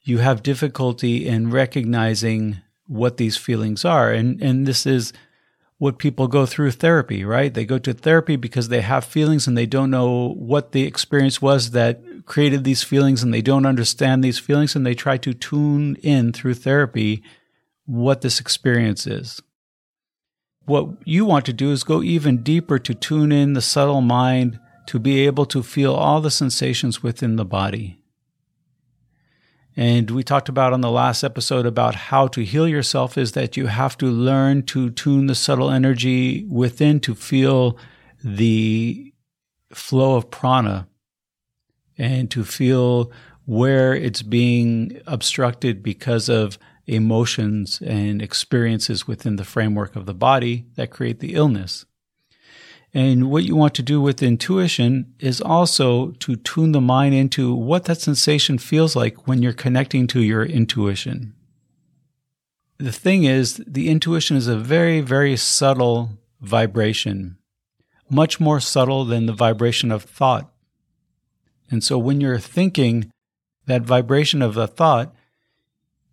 you 0.02 0.18
have 0.18 0.42
difficulty 0.42 1.28
in 1.28 1.50
recognizing 1.50 2.62
what 2.87 3.17
these 3.17 3.37
feelings 3.37 3.85
are. 3.85 4.12
And 4.12 4.43
and 4.43 4.67
this 4.67 4.87
is 4.87 5.12
what 5.83 5.99
people 5.99 6.29
go 6.29 6.47
through 6.47 6.71
therapy, 6.71 7.25
right? 7.25 7.53
They 7.53 7.65
go 7.65 7.77
to 7.79 7.93
therapy 7.93 8.37
because 8.37 8.69
they 8.69 8.83
have 8.83 9.05
feelings 9.05 9.49
and 9.49 9.59
they 9.59 9.67
don't 9.67 9.91
know 9.91 10.35
what 10.39 10.71
the 10.71 10.85
experience 10.85 11.43
was 11.43 11.73
that 11.73 12.01
created 12.25 12.62
these 12.62 12.85
feelings 12.85 13.21
and 13.21 13.35
they 13.35 13.43
don't 13.43 13.67
understand 13.67 14.23
these 14.23 14.39
feelings 14.39 14.77
and 14.77 14.87
they 14.87 14.95
try 14.95 15.17
to 15.17 15.35
tune 15.35 15.97
in 15.97 16.33
through 16.33 16.55
therapy 16.55 17.21
what 17.85 18.21
this 18.21 18.39
experience 18.39 19.09
is. 19.09 19.43
What 20.67 20.89
you 21.05 21.25
want 21.25 21.47
to 21.47 21.53
do 21.53 21.73
is 21.73 21.83
go 21.83 22.01
even 22.01 22.45
deeper 22.45 22.79
to 22.79 22.95
tune 22.95 23.33
in 23.33 23.55
the 23.55 23.61
subtle 23.61 24.03
mind 24.03 24.61
to 24.87 25.01
be 25.01 25.27
able 25.27 25.47
to 25.47 25.65
feel 25.65 25.95
all 25.95 26.21
the 26.21 26.31
sensations 26.31 27.03
within 27.03 27.35
the 27.35 27.45
body. 27.45 28.01
And 29.76 30.11
we 30.11 30.23
talked 30.23 30.49
about 30.49 30.73
on 30.73 30.83
the 30.83 30.91
last 30.91 31.25
episode 31.25 31.64
about 31.64 31.95
how 31.95 32.26
to 32.29 32.45
heal 32.45 32.69
yourself 32.69 33.17
is 33.17 33.33
that 33.33 33.57
you 33.57 33.67
have 33.67 33.97
to 33.99 34.07
learn 34.07 34.64
to 34.64 34.91
tune 34.91 35.26
the 35.26 35.35
subtle 35.35 35.71
energy 35.71 36.45
within 36.45 37.00
to 37.00 37.14
feel 37.14 37.79
the 38.23 39.14
flow 39.73 40.17
of 40.17 40.31
prana 40.31 40.87
and 41.97 42.31
to 42.31 42.45
feel 42.45 43.11
where 43.47 43.95
it's 43.95 44.23
being 44.23 45.00
obstructed 45.07 45.83
because 45.83 46.29
of 46.29 46.59
emotions 46.87 47.81
and 47.85 48.21
experiences 48.21 49.07
within 49.07 49.37
the 49.37 49.45
framework 49.45 49.97
of 49.97 50.07
the 50.07 50.14
body 50.14 50.67
that 50.75 50.91
create 50.91 51.21
the 51.21 51.35
illness. 51.35 51.87
And 52.95 53.31
what 53.31 53.45
you 53.45 53.57
want 53.57 53.75
to 53.75 53.83
do 53.83 54.01
with 54.01 54.23
intuition 54.23 55.15
is 55.19 55.41
also 55.41 56.11
to 56.13 56.37
tune 56.37 56.73
the 56.73 56.81
mind 56.81 57.15
into 57.15 57.55
what 57.55 57.85
that 57.85 58.01
sensation 58.01 58.59
feels 58.59 58.95
like 58.95 59.27
when 59.27 59.43
you're 59.43 59.55
connecting 59.55 60.07
to 60.09 60.21
your 60.21 60.45
intuition. 60.45 61.35
The 62.79 62.93
thing 62.93 63.25
is, 63.25 63.63
the 63.67 63.89
intuition 63.89 64.37
is 64.37 64.47
a 64.47 64.59
very, 64.59 65.01
very 65.01 65.37
subtle 65.37 66.19
vibration, 66.41 67.39
much 68.11 68.41
more 68.41 68.61
subtle 68.61 69.05
than 69.05 69.27
the 69.27 69.33
vibration 69.33 69.91
of 69.91 70.03
thought. 70.03 70.53
And 71.71 71.83
so 71.83 71.97
when 71.97 72.21
you're 72.21 72.39
thinking, 72.39 73.11
that 73.67 73.83
vibration 73.83 74.43
of 74.43 74.55
the 74.55 74.67
thought 74.67 75.15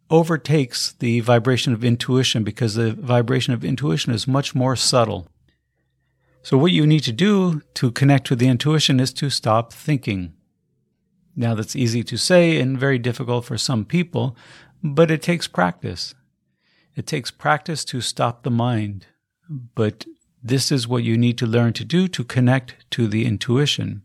overtakes 0.10 0.94
the 0.94 1.20
vibration 1.20 1.74
of 1.74 1.84
intuition 1.84 2.44
because 2.44 2.76
the 2.76 2.94
vibration 2.94 3.54
of 3.54 3.66
intuition 3.66 4.14
is 4.14 4.28
much 4.28 4.56
more 4.56 4.76
subtle. 4.76 5.28
So, 6.50 6.58
what 6.58 6.72
you 6.72 6.88
need 6.88 7.04
to 7.04 7.12
do 7.12 7.62
to 7.76 7.92
connect 7.92 8.32
with 8.32 8.40
the 8.40 8.48
intuition 8.48 9.00
is 9.00 9.14
to 9.14 9.30
stop 9.30 9.72
thinking. 9.72 10.34
Now, 11.36 11.54
that's 11.54 11.76
easy 11.76 12.04
to 12.06 12.18
say 12.18 12.60
and 12.60 12.76
very 12.76 12.98
difficult 12.98 13.46
for 13.46 13.56
some 13.56 13.86
people, 13.86 14.36
but 14.82 15.12
it 15.12 15.22
takes 15.22 15.48
practice. 15.48 16.16
It 16.96 17.06
takes 17.06 17.30
practice 17.30 17.86
to 17.86 18.02
stop 18.02 18.42
the 18.42 18.50
mind. 18.50 19.06
But 19.48 20.08
this 20.42 20.72
is 20.72 20.88
what 20.88 21.04
you 21.04 21.20
need 21.20 21.38
to 21.38 21.46
learn 21.46 21.74
to 21.74 21.86
do 21.86 22.08
to 22.08 22.24
connect 22.24 22.90
to 22.94 23.08
the 23.08 23.28
intuition 23.28 24.02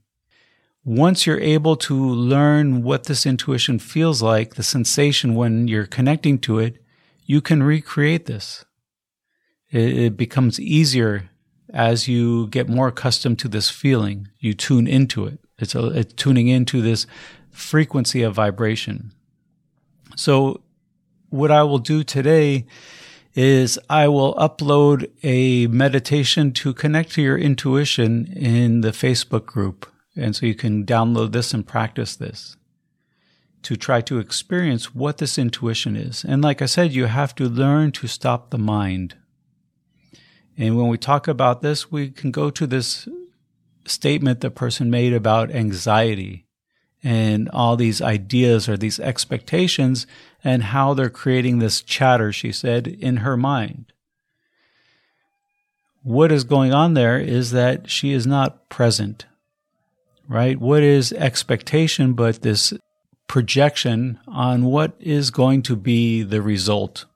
once 0.84 1.26
you're 1.26 1.40
able 1.40 1.76
to 1.76 1.96
learn 1.96 2.82
what 2.82 3.04
this 3.04 3.24
intuition 3.24 3.78
feels 3.78 4.20
like, 4.20 4.56
the 4.56 4.62
sensation 4.62 5.34
when 5.34 5.66
you're 5.66 5.86
connecting 5.86 6.38
to 6.38 6.58
it, 6.58 6.76
you 7.24 7.40
can 7.40 7.62
recreate 7.62 8.26
this. 8.26 8.66
It, 9.70 10.18
becomes 10.18 10.60
easier 10.60 11.30
as 11.74 12.06
you 12.06 12.46
get 12.46 12.68
more 12.68 12.88
accustomed 12.88 13.38
to 13.40 13.48
this 13.48 13.68
feeling. 13.68 14.28
You 14.38 14.54
tune 14.54 14.86
into 14.86 15.26
it. 15.26 15.40
It's, 15.58 15.74
a, 15.74 15.88
it's 15.88 16.14
tuning 16.14 16.48
into 16.48 16.80
this 16.80 17.06
frequency 17.50 18.22
of 18.22 18.34
vibration. 18.34 19.12
So, 20.16 20.62
what 21.30 21.50
I 21.50 21.64
will 21.64 21.78
do 21.78 22.04
today 22.04 22.64
is 23.34 23.76
I 23.90 24.06
will 24.06 24.34
upload 24.36 25.10
a 25.24 25.66
meditation 25.66 26.52
to 26.52 26.72
connect 26.72 27.12
to 27.12 27.22
your 27.22 27.36
intuition 27.36 28.32
in 28.32 28.82
the 28.82 28.92
Facebook 28.92 29.44
group. 29.44 29.90
And 30.16 30.36
so 30.36 30.46
you 30.46 30.54
can 30.54 30.86
download 30.86 31.32
this 31.32 31.52
and 31.52 31.66
practice 31.66 32.14
this 32.14 32.56
to 33.62 33.74
try 33.74 34.00
to 34.02 34.18
experience 34.18 34.94
what 34.94 35.18
this 35.18 35.38
intuition 35.38 35.96
is. 35.96 36.24
And 36.24 36.42
like 36.42 36.62
I 36.62 36.66
said, 36.66 36.92
you 36.92 37.06
have 37.06 37.34
to 37.36 37.48
learn 37.48 37.90
to 37.92 38.06
stop 38.06 38.50
the 38.50 38.58
mind. 38.58 39.16
And 40.56 40.76
when 40.76 40.88
we 40.88 40.98
talk 40.98 41.26
about 41.26 41.62
this, 41.62 41.90
we 41.90 42.10
can 42.10 42.30
go 42.30 42.50
to 42.50 42.66
this 42.66 43.08
statement 43.86 44.40
the 44.40 44.50
person 44.50 44.90
made 44.90 45.12
about 45.12 45.50
anxiety 45.50 46.46
and 47.02 47.50
all 47.50 47.76
these 47.76 48.00
ideas 48.00 48.68
or 48.68 48.76
these 48.76 48.98
expectations 48.98 50.06
and 50.42 50.62
how 50.64 50.94
they're 50.94 51.10
creating 51.10 51.58
this 51.58 51.82
chatter, 51.82 52.32
she 52.32 52.50
said, 52.50 52.86
in 52.86 53.18
her 53.18 53.36
mind. 53.36 53.92
What 56.02 56.32
is 56.32 56.44
going 56.44 56.72
on 56.72 56.94
there 56.94 57.18
is 57.18 57.50
that 57.50 57.90
she 57.90 58.12
is 58.12 58.26
not 58.26 58.68
present 58.68 59.26
right? 60.28 60.58
What 60.58 60.82
is 60.82 61.12
expectation 61.12 62.14
but 62.14 62.42
this 62.42 62.72
projection 63.26 64.18
on 64.26 64.64
what 64.64 64.94
is 65.00 65.30
going 65.30 65.62
to 65.62 65.76
be 65.76 66.22
the 66.22 66.42
result? 66.42 67.06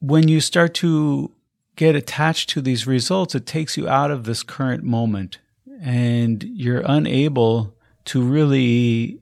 When 0.00 0.28
you 0.28 0.40
start 0.40 0.74
to 0.74 1.32
get 1.78 1.94
attached 1.94 2.50
to 2.50 2.60
these 2.60 2.88
results, 2.88 3.36
it 3.36 3.46
takes 3.46 3.76
you 3.76 3.88
out 3.88 4.10
of 4.10 4.24
this 4.24 4.42
current 4.42 4.82
moment 4.82 5.38
and 5.80 6.42
you're 6.42 6.82
unable 6.84 7.76
to 8.04 8.20
really 8.20 9.20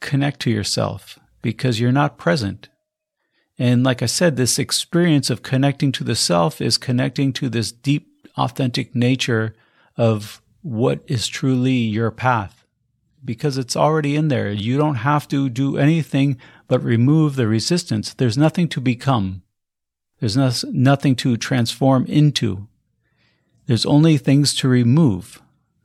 connect 0.00 0.40
to 0.40 0.50
yourself 0.50 1.16
because 1.42 1.78
you're 1.78 1.92
not 1.92 2.18
present. 2.18 2.68
And 3.56 3.84
like 3.84 4.02
I 4.02 4.06
said, 4.06 4.34
this 4.34 4.58
experience 4.58 5.30
of 5.30 5.44
connecting 5.44 5.92
to 5.92 6.02
the 6.02 6.16
self 6.16 6.60
is 6.60 6.76
connecting 6.76 7.32
to 7.34 7.48
this 7.48 7.70
deep, 7.70 8.08
authentic 8.36 8.96
nature 8.96 9.54
of 9.96 10.42
what 10.62 11.04
is 11.06 11.28
truly 11.28 11.70
your 11.70 12.10
path, 12.10 12.64
because 13.24 13.56
it's 13.56 13.76
already 13.76 14.16
in 14.16 14.26
there. 14.26 14.50
You 14.50 14.76
don't 14.76 14.96
have 14.96 15.28
to 15.28 15.48
do 15.48 15.78
anything 15.78 16.36
but 16.66 16.82
remove 16.82 17.36
the 17.36 17.46
resistance. 17.46 18.12
There's 18.12 18.36
nothing 18.36 18.66
to 18.70 18.80
become. 18.80 19.42
There's 20.20 20.36
no, 20.36 20.50
nothing 20.72 21.14
to 21.16 21.36
transform 21.36 22.06
into. 22.06 22.68
There's 23.66 23.86
only 23.86 24.16
things 24.16 24.54
to 24.56 24.68
remove. 24.68 25.42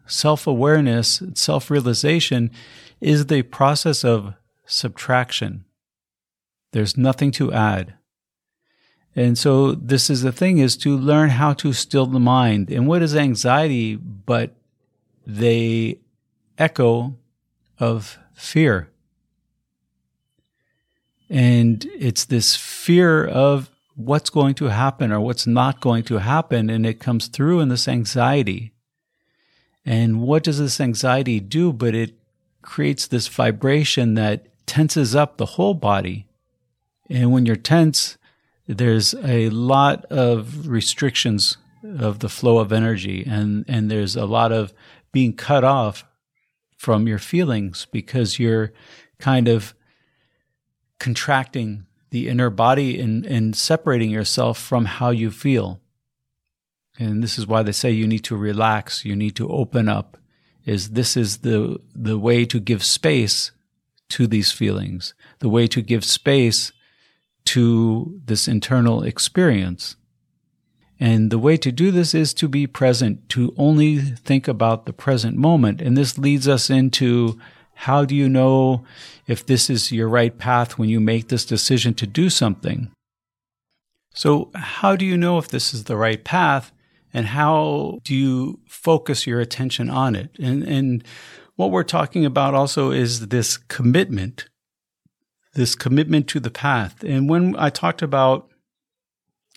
Self 0.08 0.48
awareness, 0.48 1.22
self 1.34 1.70
realization 1.72 2.52
is 3.00 3.26
the 3.26 3.42
process 3.44 4.04
of 4.04 4.34
subtraction. 4.66 5.66
There's 6.72 6.98
nothing 6.98 7.32
to 7.32 7.52
add. 7.52 7.96
And 9.16 9.38
so 9.38 9.74
this 9.74 10.10
is 10.10 10.22
the 10.22 10.32
thing 10.32 10.60
is 10.60 10.78
to 10.78 10.96
learn 10.96 11.32
how 11.32 11.54
to 11.54 11.74
still 11.74 12.06
the 12.06 12.20
mind. 12.20 12.70
And 12.72 12.88
what 12.88 13.02
is 13.02 13.16
anxiety 13.16 13.96
but 13.96 14.56
the 15.28 16.00
echo 16.58 17.16
of 17.78 18.18
fear? 18.34 18.90
And 21.30 21.86
it's 21.94 22.26
this 22.26 22.56
fear 22.56 23.26
of 23.26 23.70
what's 23.96 24.30
going 24.30 24.56
to 24.56 24.66
happen 24.66 25.12
or 25.12 25.20
what's 25.20 25.48
not 25.48 25.82
going 25.82 26.04
to 26.04 26.18
happen. 26.18 26.70
And 26.70 26.86
it 26.86 27.00
comes 27.00 27.28
through 27.28 27.60
in 27.60 27.70
this 27.70 27.88
anxiety. 27.88 28.74
And 29.86 30.22
what 30.22 30.44
does 30.44 30.60
this 30.60 30.80
anxiety 30.80 31.40
do? 31.40 31.74
But 31.74 31.96
it 31.96 32.14
creates 32.62 33.08
this 33.08 33.28
vibration 33.28 34.14
that 34.16 34.48
tenses 34.66 35.16
up 35.16 35.38
the 35.38 35.46
whole 35.46 35.74
body. 35.74 36.28
And 37.10 37.32
when 37.32 37.46
you're 37.46 37.56
tense, 37.56 38.18
there's 38.68 39.14
a 39.16 39.50
lot 39.50 40.06
of 40.06 40.68
restrictions 40.68 41.58
of 41.84 42.20
the 42.20 42.30
flow 42.30 42.60
of 42.60 42.72
energy 42.72 43.26
and, 43.26 43.66
and 43.68 43.90
there's 43.90 44.16
a 44.16 44.26
lot 44.26 44.52
of 44.52 44.74
being 45.12 45.34
cut 45.34 45.64
off 45.64 46.06
from 46.78 47.08
your 47.08 47.20
feelings 47.20 47.88
because 47.92 48.40
you're 48.40 48.72
kind 49.20 49.48
of 49.48 49.74
contracting 51.00 51.86
the 52.12 52.28
inner 52.28 52.50
body 52.50 53.00
and, 53.00 53.26
and 53.26 53.56
separating 53.56 54.12
yourself 54.12 54.58
from 54.58 54.86
how 54.86 55.10
you 55.10 55.32
feel. 55.32 55.82
And 57.00 57.24
this 57.24 57.40
is 57.40 57.48
why 57.48 57.64
they 57.64 57.72
say 57.72 57.90
you 57.90 58.08
need 58.08 58.24
to 58.26 58.36
relax, 58.36 59.04
you 59.06 59.16
need 59.16 59.36
to 59.38 59.50
open 59.50 59.90
up. 59.90 60.18
Is 60.64 60.92
this 60.92 61.18
is 61.18 61.40
the 61.40 61.80
the 61.96 62.20
way 62.20 62.46
to 62.46 62.60
give 62.60 62.84
space 62.84 63.52
to 64.10 64.28
these 64.28 64.52
feelings, 64.52 65.16
the 65.40 65.50
way 65.50 65.66
to 65.68 65.82
give 65.82 66.06
space 66.06 66.72
to 67.46 68.22
this 68.26 68.48
internal 68.48 69.02
experience. 69.02 69.96
And 71.00 71.32
the 71.32 71.40
way 71.40 71.58
to 71.58 71.72
do 71.72 71.90
this 71.90 72.14
is 72.14 72.32
to 72.36 72.48
be 72.48 72.68
present, 72.68 73.28
to 73.30 73.56
only 73.58 73.98
think 73.98 74.48
about 74.48 74.86
the 74.86 74.94
present 74.94 75.36
moment. 75.36 75.82
And 75.82 75.98
this 75.98 76.20
leads 76.20 76.48
us 76.48 76.70
into 76.70 77.40
how 77.82 78.06
do 78.06 78.14
you 78.16 78.30
know 78.30 78.84
if 79.26 79.44
this 79.44 79.68
is 79.68 79.92
your 79.92 80.08
right 80.08 80.38
path 80.38 80.78
when 80.78 80.88
you 80.88 81.00
make 81.00 81.30
this 81.30 81.46
decision 81.46 81.96
to 81.96 82.06
do 82.06 82.30
something? 82.30 82.92
So, 84.14 84.52
how 84.54 84.96
do 84.96 85.04
you 85.04 85.18
know 85.18 85.40
if 85.40 85.48
this 85.48 85.74
is 85.74 85.86
the 85.86 85.98
right 85.98 86.24
path? 86.24 86.72
And 87.12 87.26
how 87.26 88.00
do 88.04 88.14
you 88.16 88.60
focus 88.68 89.26
your 89.26 89.40
attention 89.40 89.90
on 89.90 90.16
it? 90.16 90.30
And, 90.40 90.62
and 90.64 91.04
what 91.56 91.72
we're 91.72 91.84
talking 91.84 92.24
about 92.24 92.54
also 92.54 92.92
is 92.92 93.28
this 93.30 93.58
commitment 93.58 94.46
this 95.54 95.76
commitment 95.76 96.28
to 96.30 96.40
the 96.40 96.52
path. 96.52 97.04
And 97.04 97.30
when 97.30 97.56
I 97.58 97.70
talked 97.70 98.02
about 98.02 98.50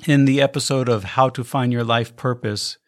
in 0.07 0.25
the 0.25 0.41
episode 0.41 0.89
of 0.89 1.05
how 1.05 1.29
to 1.29 1.45
find 1.45 1.73
your 1.73 1.85
life 1.85 2.17
purpose, 2.17 2.79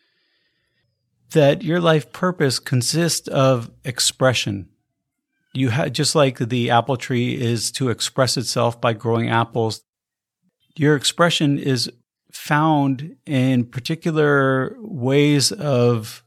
that 1.33 1.63
your 1.63 1.81
life 1.81 2.11
purpose 2.13 2.59
consists 2.59 3.29
of 3.29 3.71
expression. 3.85 4.71
You 5.57 5.71
have 5.71 5.93
just 5.93 6.15
like 6.15 6.39
the 6.39 6.71
apple 6.71 6.97
tree 6.97 7.35
is 7.35 7.73
to 7.73 7.89
express 7.89 8.37
itself 8.37 8.81
by 8.81 8.93
growing 8.93 9.31
apples. 9.31 9.83
Your 10.77 10.95
expression 10.95 11.59
is 11.59 11.91
found 12.31 13.17
in 13.25 13.65
particular 13.65 14.77
ways 14.79 15.51
of 15.53 16.23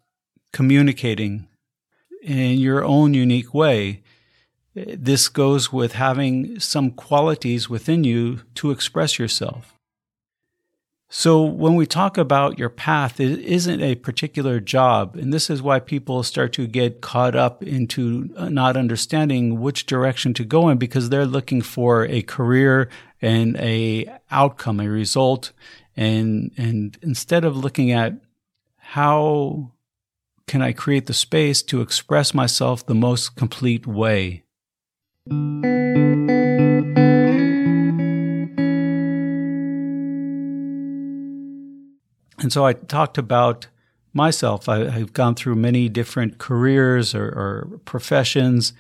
communicating 0.52 1.48
in 2.24 2.58
your 2.60 2.84
own 2.84 3.14
unique 3.14 3.54
way. 3.54 4.02
This 4.74 5.28
goes 5.28 5.72
with 5.72 5.94
having 5.94 6.60
some 6.60 6.92
qualities 6.92 7.70
within 7.70 8.04
you 8.04 8.42
to 8.56 8.72
express 8.72 9.20
yourself. 9.20 9.79
So 11.12 11.44
when 11.44 11.74
we 11.74 11.88
talk 11.88 12.20
about 12.20 12.60
your 12.60 12.70
path, 12.70 13.20
it 13.20 13.40
isn't 13.40 13.82
a 13.82 13.96
particular 13.96 14.60
job. 14.60 15.16
And 15.16 15.34
this 15.34 15.50
is 15.50 15.60
why 15.60 15.80
people 15.80 16.22
start 16.22 16.54
to 16.54 16.68
get 16.68 17.02
caught 17.02 17.36
up 17.36 17.64
into 17.64 18.30
uh, 18.38 18.50
not 18.50 18.78
understanding 18.78 19.60
which 19.60 19.88
direction 19.88 20.36
to 20.36 20.46
go 20.46 20.70
in 20.70 20.78
because 20.78 21.10
they're 21.10 21.26
looking 21.26 21.64
for 21.64 22.06
a 22.06 22.22
career 22.22 22.90
and 23.24 23.58
a 23.58 24.06
outcome, 24.30 24.80
a 24.80 24.88
result. 24.88 25.52
And, 25.98 26.52
and 26.58 26.96
instead 27.02 27.44
of 27.44 27.58
looking 27.58 27.92
at 27.92 28.14
how 28.78 29.72
can 30.46 30.62
I 30.62 30.74
create 30.74 31.08
the 31.08 31.14
space 31.14 31.64
to 31.64 31.82
express 31.82 32.36
myself 32.36 32.86
the 32.86 32.96
most 32.96 33.36
complete 33.36 33.88
way? 33.88 34.44
And 42.50 42.54
so 42.54 42.66
I 42.66 42.74
talked 42.74 43.20
about 43.20 43.68
myself. 44.12 44.68
I, 44.68 44.90
have 44.90 45.14
gone 45.14 45.36
through 45.36 45.54
many 45.54 45.88
different 45.88 46.40
careers 46.40 47.14
or, 47.14 47.26
or 47.26 47.80
professions. 47.86 48.74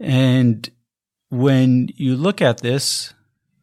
And 0.00 0.70
when 1.28 1.90
you 1.94 2.16
look 2.16 2.40
at 2.40 2.62
this, 2.62 3.12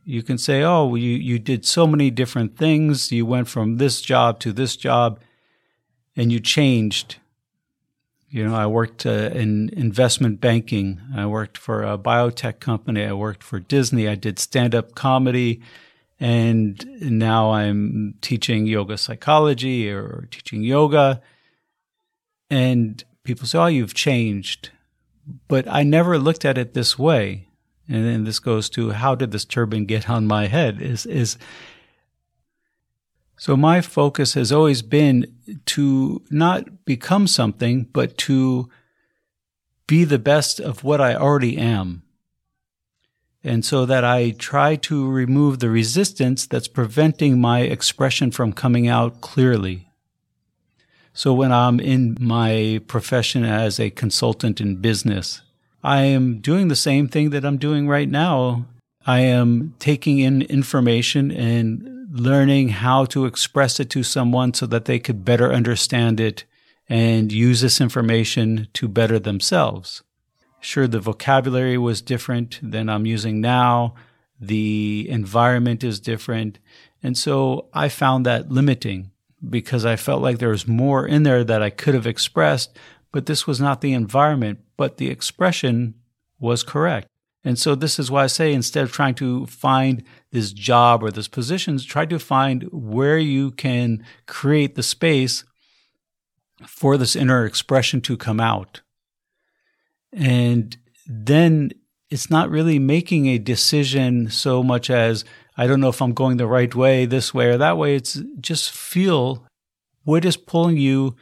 you 0.04 0.22
can 0.22 0.38
say, 0.38 0.62
oh, 0.62 0.93
you, 0.93 1.10
you 1.10 1.39
did 1.39 1.65
so 1.65 1.88
many 1.88 2.12
different 2.12 2.60
things. 2.60 3.12
You 3.12 3.26
went 3.26 3.48
from 3.48 3.78
this 3.78 4.02
job 4.02 4.39
to 4.41 4.54
this 4.54 4.76
job 4.76 5.19
and 6.15 6.32
you 6.32 6.39
changed 6.39 7.15
you 8.30 8.43
know, 8.48 8.56
I 8.56 8.65
worked 8.65 9.06
uh, 9.06 9.30
in 9.32 9.69
investment 9.74 10.41
banking. 10.41 11.00
I 11.15 11.28
worked 11.28 11.56
for 11.56 11.84
a 11.84 12.00
biotech 12.00 12.60
company. 12.60 13.04
I 13.04 13.13
worked 13.13 13.43
for 13.43 13.60
Disney. 13.60 14.08
I 14.08 14.15
did 14.15 14.39
stand 14.39 14.74
up 14.74 14.96
comedy. 14.96 15.62
And 16.19 16.86
now 17.02 17.52
I'm 17.52 18.15
teaching 18.21 18.65
yoga 18.65 18.97
psychology 18.97 19.89
or 19.89 20.28
teaching 20.32 20.63
yoga. 20.63 21.21
And 22.49 23.04
people 23.23 23.47
say, 23.47 23.60
Oh, 23.60 23.65
you've 23.65 23.93
changed. 23.93 24.69
But 25.47 25.67
I 25.67 25.84
never 25.84 26.17
looked 26.17 26.45
at 26.45 26.58
it 26.58 26.73
this 26.73 26.97
way. 26.99 27.47
And 27.88 28.06
then 28.06 28.23
this 28.23 28.39
goes 28.39 28.69
to 28.71 28.91
how 28.91 29.15
did 29.15 29.32
this 29.32 29.45
turban 29.45 29.86
get 29.86 30.10
on 30.10 30.26
my 30.26 30.47
head? 30.47 30.82
Is, 30.82 31.06
is, 31.06 31.38
so 33.38 33.58
my 33.58 33.82
focus 33.82 34.36
has 34.36 34.52
always 34.52 34.82
been 34.82 35.36
to 35.65 36.21
not 36.30 36.86
become 36.86 37.28
something, 37.28 37.84
but 37.91 38.17
to 38.19 38.69
be 39.86 40.06
the 40.06 40.19
best 40.19 40.60
of 40.60 40.84
what 40.84 41.02
I 41.02 41.15
already 41.15 41.58
am. 41.58 42.04
And 43.43 43.65
so 43.65 43.86
that 43.86 44.06
I 44.06 44.32
try 44.32 44.75
to 44.77 45.10
remove 45.10 45.60
the 45.60 45.69
resistance 45.69 46.45
that's 46.45 46.67
preventing 46.67 47.41
my 47.41 47.62
expression 47.62 48.32
from 48.32 48.53
coming 48.53 48.88
out 48.88 49.19
clearly. 49.19 49.89
So 51.13 51.34
when 51.34 51.51
I'm 51.51 51.79
in 51.79 52.17
my 52.19 52.82
profession 52.88 53.43
as 53.43 53.79
a 53.79 53.89
consultant 53.89 54.62
in 54.62 54.77
business, 54.77 55.41
I 55.84 56.03
am 56.03 56.39
doing 56.39 56.69
the 56.69 56.75
same 56.75 57.08
thing 57.08 57.32
that 57.32 57.43
I'm 57.43 57.58
doing 57.58 57.88
right 57.88 58.10
now. 58.10 58.65
I 59.06 59.19
am 59.19 59.75
taking 59.79 60.19
in 60.19 60.43
information 60.43 61.29
and 61.29 62.08
learning 62.10 62.69
how 62.69 63.06
to 63.06 63.25
express 63.25 63.79
it 63.79 63.89
to 63.89 64.03
someone 64.03 64.53
so 64.53 64.65
that 64.67 64.86
they 64.86 64.99
could 64.99 65.25
better 65.25 65.51
understand 65.51 66.19
it 66.19 66.45
and 66.88 67.32
use 67.32 67.62
this 67.62 67.82
information 67.82 68.67
to 68.73 68.88
better 68.88 69.19
themselves. 69.19 70.03
Sure, 70.63 70.88
the 70.88 70.99
vocabulary 70.99 71.78
was 71.78 72.02
different 72.02 72.58
than 72.63 72.88
I'm 72.88 73.06
using 73.06 73.41
now. 73.41 73.95
The 74.39 75.06
environment 75.10 75.84
is 75.84 75.99
different. 75.99 76.58
And 77.04 77.17
so 77.17 77.67
I 77.73 77.89
found 77.89 78.26
that 78.26 78.49
limiting 78.49 79.12
because 79.47 79.86
I 79.86 79.97
felt 79.97 80.21
like 80.21 80.39
there 80.39 80.49
was 80.49 80.65
more 80.65 81.06
in 81.06 81.23
there 81.23 81.43
that 81.43 81.62
I 81.62 81.69
could 81.69 81.93
have 81.95 82.08
expressed, 82.08 82.78
but 83.12 83.26
this 83.26 83.45
was 83.45 83.60
not 83.60 83.82
the 83.82 83.91
environment, 83.91 84.60
but 84.78 84.97
the 84.97 85.10
expression 85.10 85.95
was 86.39 86.63
correct. 86.63 87.08
And 87.43 87.60
so 87.60 87.76
this 87.76 87.99
is 87.99 88.10
why 88.10 88.23
I 88.23 88.28
say 88.28 88.54
instead 88.54 88.86
of 88.86 88.91
trying 88.93 89.15
to 89.15 89.45
find 89.47 90.02
this 90.32 90.54
job 90.54 91.04
or 91.04 91.12
this 91.12 91.28
position, 91.28 91.78
try 91.78 92.06
to 92.06 92.19
find 92.19 92.63
where 92.71 93.17
you 93.17 93.52
can 93.52 94.06
create 94.28 94.76
the 94.76 94.84
space 94.84 95.43
for 96.65 96.95
this 96.95 97.17
inner 97.17 97.45
expression 97.45 97.99
to 97.99 98.15
come 98.15 98.39
out. 98.39 98.80
And 100.15 100.76
then 101.08 101.71
it's 102.10 102.30
not 102.30 102.49
really 102.49 102.80
making 102.80 103.28
a 103.28 103.38
decision 103.38 104.30
so 104.30 104.63
much 104.63 104.89
as 104.89 105.26
I 105.58 105.67
don't 105.67 105.80
know 105.80 105.89
if 105.89 106.02
I'm 106.02 106.13
going 106.13 106.38
the 106.38 106.47
right 106.47 106.73
way, 106.73 107.06
this 107.06 107.34
way 107.34 107.47
or 107.47 107.58
that 107.58 107.78
way. 107.78 107.95
It's 107.95 108.21
just 108.39 108.71
feel 108.71 109.45
what 110.04 110.26
is 110.26 110.38
pulling 110.38 110.78
you 110.78 111.15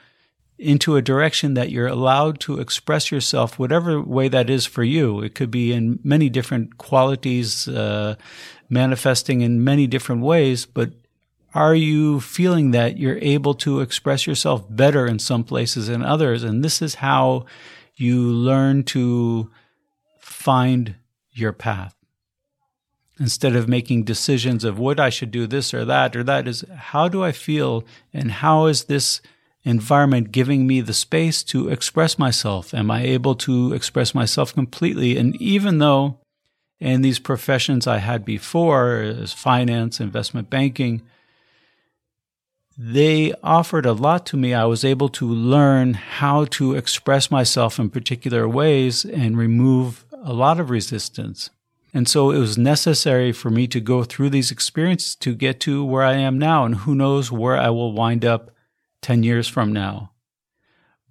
into 0.58 0.96
a 0.96 1.02
direction 1.02 1.56
that 1.56 1.72
you're 1.72 1.88
allowed 1.88 2.40
to 2.42 2.60
express 2.60 3.12
yourself, 3.12 3.58
whatever 3.58 4.00
way 4.00 4.28
that 4.28 4.50
is 4.50 4.66
for 4.66 4.84
you. 4.84 5.22
It 5.22 5.34
could 5.34 5.50
be 5.50 5.74
in 5.74 6.00
many 6.04 6.30
different 6.30 6.78
qualities, 6.78 7.68
uh, 7.68 8.16
manifesting 8.70 9.42
in 9.42 9.64
many 9.64 9.88
different 9.88 10.22
ways, 10.22 10.66
but 10.66 10.92
are 11.54 11.76
you 11.76 12.22
feeling 12.22 12.72
that 12.72 12.98
you're 12.98 13.20
able 13.22 13.54
to 13.56 13.82
express 13.82 14.26
yourself 14.26 14.64
better 14.70 15.06
in 15.06 15.20
some 15.20 15.44
places 15.44 15.88
than 15.88 16.04
others? 16.04 16.44
And 16.44 16.64
this 16.64 16.82
is 16.82 16.96
how 16.96 17.46
you 18.02 18.22
learn 18.22 18.84
to 18.84 19.50
find 20.20 20.96
your 21.32 21.54
path. 21.54 21.96
Instead 23.20 23.56
of 23.56 23.70
making 23.70 24.04
decisions 24.04 24.64
of 24.64 24.80
what 24.80 25.00
I 25.00 25.10
should 25.10 25.30
do 25.32 25.46
this 25.46 25.74
or 25.74 25.86
that 25.86 26.16
or 26.16 26.24
that 26.24 26.48
is 26.48 26.66
how 26.76 27.08
do 27.08 27.24
I 27.24 27.32
feel 27.32 27.86
and 28.14 28.32
how 28.32 28.66
is 28.66 28.86
this 28.86 29.22
environment 29.64 30.32
giving 30.32 30.66
me 30.66 30.82
the 30.82 30.94
space 30.94 31.44
to 31.44 31.70
express 31.70 32.18
myself? 32.18 32.74
Am 32.74 32.90
I 32.90 33.04
able 33.04 33.36
to 33.36 33.74
express 33.74 34.16
myself 34.16 34.54
completely? 34.54 35.18
And 35.18 35.40
even 35.40 35.78
though 35.78 36.18
in 36.80 37.04
these 37.04 37.20
professions 37.20 37.86
I 37.86 38.00
had 38.00 38.26
before, 38.26 38.96
as 38.96 39.34
finance, 39.34 40.00
investment 40.00 40.50
banking, 40.50 41.04
they 42.84 43.32
offered 43.44 43.86
a 43.86 43.94
lot 43.94 44.26
to 44.26 44.36
me. 44.36 44.56
I 44.56 44.66
was 44.66 44.84
able 44.84 45.10
to 45.10 45.28
learn 45.28 45.94
how 45.94 46.46
to 46.46 46.74
express 46.74 47.30
myself 47.30 47.78
in 47.78 47.92
particular 47.92 48.50
ways 48.50 49.06
and 49.06 49.38
remove 49.38 50.04
a 50.14 50.34
lot 50.34 50.60
of 50.60 50.72
resistance. 50.72 51.52
And 51.94 52.10
so 52.10 52.32
it 52.32 52.40
was 52.40 52.58
necessary 52.58 53.34
for 53.34 53.52
me 53.52 53.68
to 53.68 53.80
go 53.80 54.04
through 54.04 54.32
these 54.32 54.50
experiences 54.50 55.14
to 55.18 55.36
get 55.36 55.60
to 55.60 55.86
where 55.86 56.02
I 56.02 56.16
am 56.16 56.40
now. 56.40 56.66
And 56.66 56.74
who 56.74 56.96
knows 56.96 57.32
where 57.32 57.56
I 57.56 57.70
will 57.70 57.94
wind 57.94 58.26
up 58.26 58.50
10 59.04 59.22
years 59.22 59.48
from 59.48 59.72
now. 59.72 60.14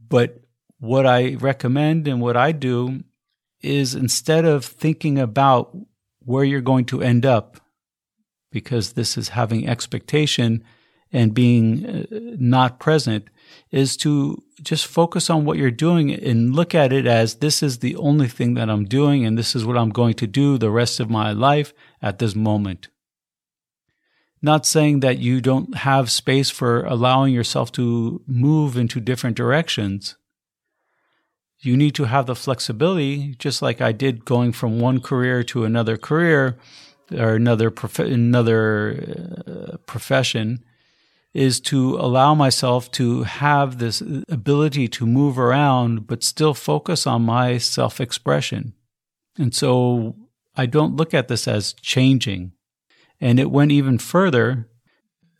But 0.09 0.41
what 0.81 1.07
I 1.07 1.35
recommend 1.35 2.09
and 2.09 2.21
what 2.21 2.37
I 2.37 2.51
do 2.51 3.05
is 3.61 3.95
instead 3.95 4.45
of 4.45 4.65
thinking 4.65 5.21
about 5.21 5.77
where 6.19 6.43
you're 6.43 6.63
going 6.63 6.87
to 6.87 7.01
end 7.01 7.25
up, 7.25 7.61
because 8.51 8.95
this 8.95 9.17
is 9.17 9.29
having 9.29 9.69
expectation 9.69 10.65
and 11.13 11.35
being 11.35 11.87
uh, 11.87 12.07
not 12.39 12.79
present, 12.79 13.29
is 13.71 13.97
to 13.99 14.43
just 14.63 14.87
focus 14.87 15.31
on 15.31 15.45
what 15.45 15.57
you're 15.57 15.71
doing 15.71 16.13
and 16.13 16.55
look 16.55 16.75
at 16.75 16.93
it 16.93 17.07
as 17.07 17.37
this 17.37 17.63
is 17.63 17.79
the 17.79 17.97
only 17.97 18.29
thing 18.29 18.55
that 18.55 18.69
I'm 18.69 18.85
doing 18.85 19.25
and 19.25 19.39
this 19.39 19.55
is 19.55 19.65
what 19.65 19.79
I'm 19.79 19.91
going 19.91 20.15
to 20.15 20.27
do 20.27 20.59
the 20.59 20.71
rest 20.71 21.01
of 21.01 21.11
my 21.11 21.33
life 21.33 21.73
at 22.03 22.19
this 22.19 22.35
moment. 22.35 22.89
Not 24.43 24.67
saying 24.67 25.01
that 25.01 25.19
you 25.19 25.41
don't 25.41 25.77
have 25.77 26.11
space 26.11 26.51
for 26.51 26.85
allowing 26.85 27.35
yourself 27.35 27.71
to 27.73 28.23
move 28.27 28.77
into 28.77 29.01
different 29.01 29.37
directions. 29.37 30.17
You 31.59 31.77
need 31.77 31.95
to 31.97 32.05
have 32.05 32.27
the 32.27 32.35
flexibility, 32.35 33.35
just 33.39 33.61
like 33.61 33.83
I 33.83 33.93
did 33.93 34.25
going 34.25 34.53
from 34.53 34.81
one 34.81 35.01
career 35.01 35.43
to 35.45 35.65
another 35.65 35.99
career 35.99 36.59
or 37.13 37.35
another 37.35 37.71
prof- 37.71 37.99
another 37.99 39.37
uh, 39.47 39.77
profession 39.85 40.65
is 41.33 41.61
to 41.61 41.97
allow 41.97 42.35
myself 42.35 42.91
to 42.93 43.23
have 43.23 43.79
this 43.79 44.03
ability 44.29 44.89
to 44.89 45.07
move 45.07 45.39
around, 45.39 46.07
but 46.07 46.25
still 46.25 46.55
focus 46.55 47.07
on 47.07 47.23
my 47.23 47.59
self 47.59 48.01
expression. 48.01 48.75
And 49.39 49.55
so 49.55 50.17
I 50.57 50.67
don't 50.67 50.97
look 50.97 51.15
at 51.15 51.29
this 51.29 51.47
as 51.47 51.73
changing. 51.73 52.53
And 53.21 53.39
it 53.39 53.51
went 53.51 53.71
even 53.71 53.99
further. 53.99 54.69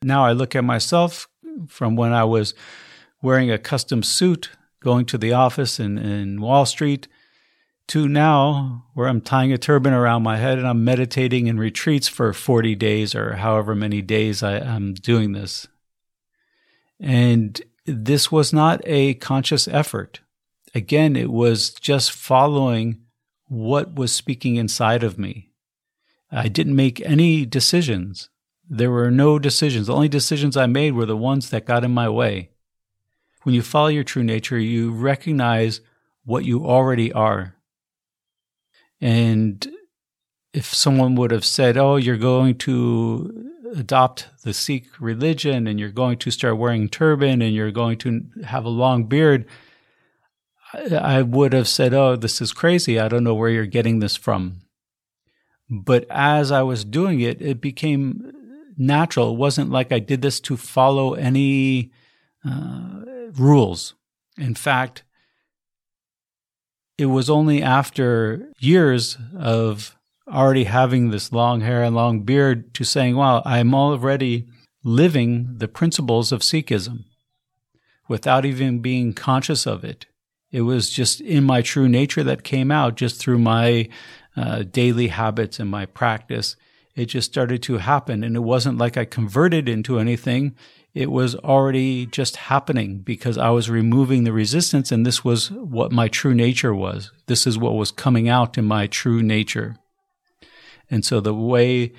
Now 0.03 0.25
I 0.25 0.33
look 0.33 0.55
at 0.55 0.65
myself 0.65 1.29
from 1.67 1.97
when 1.97 2.13
I 2.13 2.25
was 2.25 2.55
wearing 3.23 3.51
a 3.51 3.59
custom 3.59 4.03
suit 4.03 4.51
going 4.81 5.05
to 5.07 5.19
the 5.19 5.33
office 5.33 5.79
in, 5.79 5.99
in 5.99 6.41
Wall 6.41 6.65
Street 6.65 7.09
to 7.89 8.09
now 8.09 8.85
where 8.95 9.09
I'm 9.09 9.21
tying 9.21 9.53
a 9.53 9.59
turban 9.59 9.93
around 9.93 10.23
my 10.23 10.37
head 10.37 10.59
and 10.59 10.67
I'm 10.67 10.85
meditating 10.85 11.49
in 11.49 11.59
retreats 11.59 12.07
for 12.07 12.33
40 12.33 12.77
days 12.77 13.15
or 13.15 13.35
however 13.35 13.75
many 13.75 14.01
days 14.01 14.43
I, 14.43 14.59
am 14.59 14.95
doing 14.95 15.33
this. 15.33 15.67
And 17.01 17.61
this 17.87 18.31
was 18.31 18.53
not 18.53 18.81
a 18.85 19.15
conscious 19.15 19.67
effort. 19.67 20.21
Again, 20.75 21.17
it 21.17 21.31
was 21.31 21.71
just 21.71 22.13
following 22.13 23.01
what 23.49 23.95
was 23.95 24.13
speaking 24.13 24.57
inside 24.57 25.03
of 25.03 25.19
me. 25.19 25.51
I 26.31 26.49
didn't 26.49 26.77
make 26.77 27.01
any 27.01 27.45
decisions. 27.45 28.29
There 28.69 28.91
were 28.91 29.11
no 29.11 29.39
decisions. 29.39 29.89
The 29.89 29.95
only 29.95 30.09
decisions 30.09 30.57
I 30.57 30.67
made 30.67 30.93
were 30.93 31.07
the 31.07 31.17
ones 31.17 31.51
that 31.51 31.67
got 31.67 31.83
in 31.83 31.91
my 31.91 32.09
way. 32.09 32.51
When 33.43 33.55
you 33.55 33.63
follow 33.63 33.89
your 33.89 34.05
true 34.05 34.23
nature, 34.23 34.59
you 34.59 34.93
recognize 34.93 35.81
what 36.25 36.45
you 36.45 36.65
already 36.65 37.13
are. 37.13 37.57
And 39.01 39.67
if 40.53 40.73
someone 40.73 41.17
would 41.17 41.31
have 41.31 41.45
said, 41.45 41.77
Oh, 41.77 41.97
you're 41.97 42.17
going 42.17 42.59
to 42.59 43.50
adopt 43.75 44.29
the 44.43 44.53
Sikh 44.53 45.01
religion 45.01 45.67
and 45.67 45.79
you're 45.79 45.91
going 45.91 46.19
to 46.19 46.31
start 46.31 46.59
wearing 46.59 46.89
turban 46.89 47.43
and 47.43 47.55
you're 47.55 47.71
going 47.71 47.99
to 47.99 48.25
have 48.45 48.65
a 48.65 48.71
long 48.71 49.05
beard, 49.05 49.47
I 50.75 51.23
would 51.23 51.53
have 51.53 51.69
said, 51.69 51.95
Oh, 51.95 52.17
this 52.17 52.41
is 52.41 52.53
crazy. 52.53 52.99
I 52.99 53.09
don't 53.09 53.25
know 53.25 53.35
where 53.35 53.51
you're 53.51 53.67
getting 53.67 53.99
this 53.99 54.17
from. 54.17 54.61
But 55.69 56.07
as 56.11 56.51
I 56.51 56.63
was 56.63 56.85
doing 56.85 57.21
it, 57.21 57.41
it 57.41 57.61
became 57.61 58.33
natural. 58.77 59.33
It 59.33 59.39
wasn't 59.39 59.71
like 59.71 59.93
I 59.93 59.99
did 59.99 60.23
this 60.23 60.41
to 60.41 60.57
follow 60.57 61.15
any 61.15 61.93
uh, 62.45 63.03
rules. 63.37 63.95
In 64.37 64.55
fact, 64.55 65.05
it 66.99 67.07
was 67.07 67.31
only 67.31 67.63
after 67.63 68.51
years 68.59 69.17
of 69.37 69.97
already 70.31 70.65
having 70.65 71.11
this 71.11 71.33
long 71.33 71.61
hair 71.61 71.83
and 71.83 71.95
long 71.95 72.21
beard 72.21 72.73
to 72.75 72.85
saying, 72.85 73.17
wow, 73.17 73.43
I'm 73.45 73.75
already 73.75 74.47
living 74.83 75.59
the 75.59 75.69
principles 75.69 76.33
of 76.33 76.41
Sikhism 76.41 77.05
without 78.09 78.45
even 78.45 78.81
being 78.81 79.13
conscious 79.13 79.67
of 79.67 79.85
it. 79.85 80.07
It 80.51 80.63
was 80.63 80.91
just 80.91 81.21
in 81.21 81.45
my 81.45 81.63
true 81.63 81.89
nature 81.89 82.25
that 82.25 82.43
came 82.43 82.71
out 82.71 82.97
just 82.97 83.21
through 83.21 83.39
my 83.39 83.89
uh, 84.37 84.63
daily 84.63 85.09
habits 85.09 85.61
and 85.61 85.71
my 85.71 85.87
practice, 85.87 86.57
it 86.97 87.07
just 87.07 87.31
started 87.31 87.63
to 87.65 87.79
happen. 87.79 88.25
And 88.25 88.37
it 88.37 88.41
wasn't 88.41 88.79
like 88.79 88.97
I 88.97 89.05
converted 89.05 89.69
into 89.69 89.99
anything. 89.99 90.57
It 90.93 91.11
was 91.11 91.37
already 91.37 92.07
just 92.07 92.37
happening 92.37 92.99
because 92.99 93.39
I 93.39 93.51
was 93.51 93.71
removing 93.71 94.25
the 94.25 94.33
resistance. 94.33 94.91
And 94.91 95.07
this 95.07 95.25
was 95.25 95.51
what 95.51 95.93
my 95.93 96.09
true 96.09 96.35
nature 96.35 96.75
was. 96.75 97.13
This 97.27 97.47
is 97.47 97.59
what 97.59 97.75
was 97.75 97.93
coming 97.93 98.29
out 98.29 98.59
in 98.59 98.65
my 98.65 98.87
true 98.87 99.23
nature. 99.23 99.77
And 100.91 101.05
so 101.05 101.21
the 101.21 101.35
way 101.35 101.93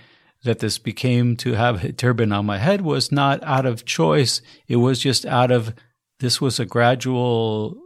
that 0.44 0.60
this 0.60 0.78
became 0.78 1.36
to 1.38 1.54
have 1.54 1.84
a 1.84 1.92
turban 1.92 2.32
on 2.32 2.46
my 2.46 2.58
head 2.58 2.82
was 2.82 3.12
not 3.12 3.44
out 3.44 3.66
of 3.66 3.86
choice. 3.86 4.42
It 4.68 4.78
was 4.78 5.00
just 5.00 5.26
out 5.26 5.52
of 5.52 5.74
this 6.20 6.42
was 6.42 6.60
a 6.60 6.66
gradual 6.66 7.78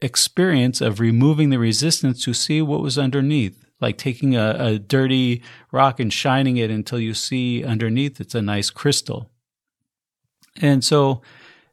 experience 0.00 0.80
of 0.80 0.98
removing 0.98 1.50
the 1.50 1.58
resistance 1.58 2.24
to 2.24 2.32
see 2.32 2.62
what 2.62 2.80
was 2.80 2.98
underneath 2.98 3.64
like 3.80 3.96
taking 3.96 4.36
a, 4.36 4.56
a 4.58 4.78
dirty 4.78 5.42
rock 5.72 5.98
and 6.00 6.12
shining 6.12 6.56
it 6.56 6.70
until 6.70 6.98
you 6.98 7.14
see 7.14 7.64
underneath 7.64 8.20
it's 8.20 8.34
a 8.34 8.42
nice 8.42 8.70
crystal. 8.70 9.30
And 10.60 10.84
so 10.84 11.22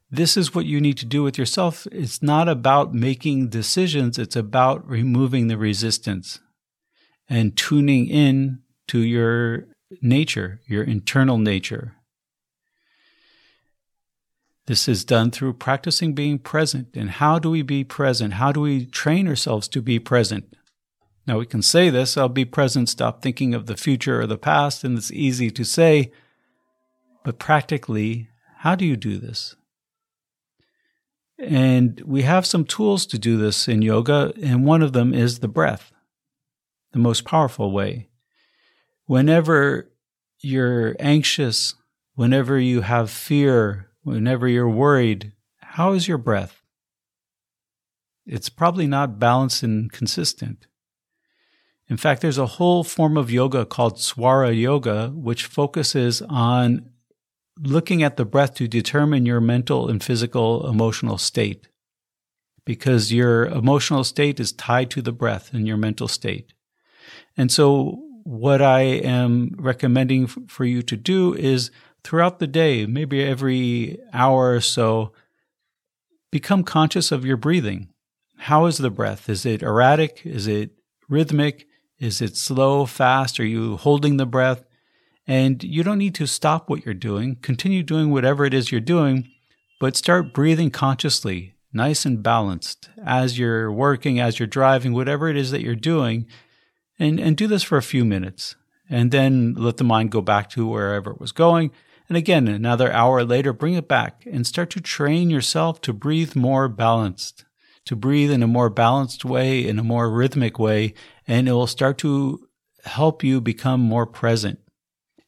this 0.10 0.38
is 0.38 0.56
what 0.56 0.66
you 0.66 0.80
need 0.80 0.98
to 1.00 1.06
do 1.06 1.24
with 1.24 1.38
yourself. 1.38 1.86
It's 1.92 2.22
not 2.22 2.48
about 2.48 2.94
making 2.94 3.50
decisions, 3.50 4.18
it's 4.18 4.36
about 4.36 4.88
removing 4.88 5.48
the 5.48 5.58
resistance 5.58 6.40
and 7.30 7.56
tuning 7.56 8.08
in 8.08 8.60
to 8.88 9.00
your 9.00 9.66
nature, 10.02 10.62
your 10.66 10.84
internal 10.84 11.38
nature. 11.38 11.94
This 14.66 14.88
is 14.88 15.06
done 15.06 15.32
through 15.32 15.54
practicing 15.54 16.14
being 16.14 16.40
present. 16.40 16.90
And 16.96 17.10
how 17.10 17.40
do 17.40 17.50
we 17.50 17.62
be 17.62 17.84
present? 17.84 18.34
How 18.34 18.52
do 18.52 18.60
we 18.60 18.86
train 18.86 19.28
ourselves 19.28 19.68
to 19.70 19.82
be 19.82 19.98
present? 19.98 20.54
Now 21.26 21.40
we 21.40 21.46
can 21.46 21.62
say 21.62 21.90
this, 21.90 22.18
I'll 22.18 22.30
be 22.30 22.46
present, 22.46 22.88
stop 22.88 23.22
thinking 23.22 23.54
of 23.54 23.66
the 23.66 23.76
future 23.76 24.22
or 24.22 24.28
the 24.28 24.38
past, 24.38 24.86
and 24.86 24.98
it's 24.98 25.12
easy 25.12 25.52
to 25.52 25.66
say, 25.66 26.12
but 27.24 27.38
practically, 27.38 28.30
how 28.60 28.76
do 28.76 28.86
you 28.86 28.96
do 28.96 29.18
this? 29.18 29.56
And 31.38 32.02
we 32.06 32.22
have 32.22 32.46
some 32.46 32.64
tools 32.64 33.06
to 33.08 33.20
do 33.20 33.38
this 33.38 33.68
in 33.68 33.82
yoga, 33.82 34.32
and 34.42 34.66
one 34.66 34.82
of 34.82 34.94
them 34.94 35.14
is 35.14 35.40
the 35.40 35.50
breath, 35.50 35.92
the 36.98 37.04
most 37.04 37.26
powerful 37.26 37.72
way. 37.72 38.10
Whenever 39.06 39.92
you're 40.40 40.96
anxious, 41.00 41.76
whenever 42.16 42.60
you 42.60 42.82
have 42.82 43.12
fear, 43.12 43.92
whenever 44.02 44.48
you're 44.48 44.68
worried, 44.86 45.32
how 45.58 45.94
is 45.94 46.08
your 46.08 46.18
breath? 46.18 46.64
It's 48.26 48.50
probably 48.50 48.88
not 48.88 49.20
balanced 49.20 49.62
and 49.62 49.92
consistent. 49.92 50.66
In 51.88 51.98
fact, 51.98 52.22
there's 52.22 52.40
a 52.40 52.58
whole 52.58 52.84
form 52.84 53.16
of 53.16 53.30
yoga 53.32 53.64
called 53.64 53.98
Swara 53.98 54.60
Yoga, 54.60 55.10
which 55.14 55.46
focuses 55.46 56.24
on 56.24 56.90
looking 57.60 58.02
at 58.02 58.18
the 58.18 58.26
breath 58.26 58.56
to 58.56 58.68
determine 58.68 59.28
your 59.28 59.40
mental 59.40 59.88
and 59.88 60.04
physical 60.04 60.68
emotional 60.68 61.20
state. 61.20 61.68
because 62.66 63.14
your 63.14 63.46
emotional 63.46 64.04
state 64.04 64.42
is 64.42 64.52
tied 64.52 64.90
to 64.92 65.02
the 65.02 65.14
breath 65.14 65.54
and 65.54 65.66
your 65.66 65.78
mental 65.78 66.10
state. 66.10 66.52
And 67.38 67.52
so 67.52 68.04
what 68.24 68.62
I 68.62 68.82
am 68.82 69.56
recommending 69.58 70.24
f- 70.24 70.38
for 70.48 70.66
you 70.66 70.82
to 70.82 70.98
do 70.98 71.34
is 71.34 71.72
throughout 72.04 72.40
the 72.40 72.48
day, 72.48 72.86
maybe 72.86 73.24
every 73.24 74.00
hour 74.12 74.54
or 74.54 74.62
so, 74.62 75.14
become 76.32 76.64
conscious 76.64 77.12
of 77.12 77.26
your 77.26 77.38
breathing. 77.38 77.90
How 78.38 78.66
is 78.66 78.78
the 78.78 78.90
breath? 78.90 79.30
Is 79.30 79.46
it 79.46 79.64
erratic? 79.64 80.22
Is 80.26 80.48
it 80.48 80.72
rhythmic? 81.08 81.68
Is 82.00 82.22
it 82.22 82.36
slow, 82.36 82.86
fast? 82.86 83.40
Are 83.40 83.46
you 83.46 83.78
holding 83.78 84.18
the 84.18 84.26
breath? 84.26 84.64
And 85.26 85.64
you 85.64 85.84
don't 85.84 85.98
need 85.98 86.16
to 86.16 86.28
stop 86.28 86.70
what 86.70 86.86
you're 86.86 86.94
doing. 86.94 87.36
Continue 87.42 87.84
doing 87.84 88.12
whatever 88.12 88.46
it 88.46 88.54
is 88.54 88.72
you're 88.72 88.82
doing, 88.82 89.30
but 89.80 89.98
start 89.98 90.34
breathing 90.34 90.70
consciously, 90.70 91.56
nice 91.74 92.06
and 92.06 92.24
balanced 92.24 92.90
as 93.04 93.38
you're 93.38 93.72
working, 93.72 94.20
as 94.20 94.40
you're 94.40 94.48
driving, 94.48 94.94
whatever 94.94 95.28
it 95.28 95.36
is 95.36 95.52
that 95.52 95.62
you're 95.62 95.76
doing. 95.76 96.28
And, 97.00 97.20
and 97.20 97.38
do 97.38 97.48
this 97.48 97.64
for 97.64 97.78
a 97.78 97.84
few 97.84 98.04
minutes 98.04 98.56
and 98.90 99.12
then 99.12 99.54
let 99.54 99.78
the 99.78 99.84
mind 99.84 100.12
go 100.12 100.22
back 100.22 100.50
to 100.52 100.68
wherever 100.68 101.12
it 101.12 101.20
was 101.20 101.32
going. 101.32 101.72
And 102.08 102.18
again, 102.18 102.48
another 102.48 102.92
hour 102.92 103.24
later, 103.24 103.54
bring 103.54 103.74
it 103.74 103.88
back 103.88 104.26
and 104.32 104.48
start 104.48 104.70
to 104.72 104.82
train 104.82 105.30
yourself 105.30 105.82
to 105.82 105.94
breathe 105.94 106.36
more 106.36 106.70
balanced, 106.70 107.46
to 107.86 107.96
breathe 107.96 108.32
in 108.32 108.42
a 108.42 108.48
more 108.48 108.70
balanced 108.70 109.26
way, 109.26 109.68
in 109.68 109.78
a 109.78 109.84
more 109.84 110.10
rhythmic 110.10 110.58
way, 110.58 110.94
and 111.28 111.50
it 111.50 111.52
will 111.52 111.68
start 111.68 111.98
to 112.00 112.48
help 112.86 113.24
you 113.24 113.42
become 113.42 113.82
more 113.82 114.06
present. 114.06 114.60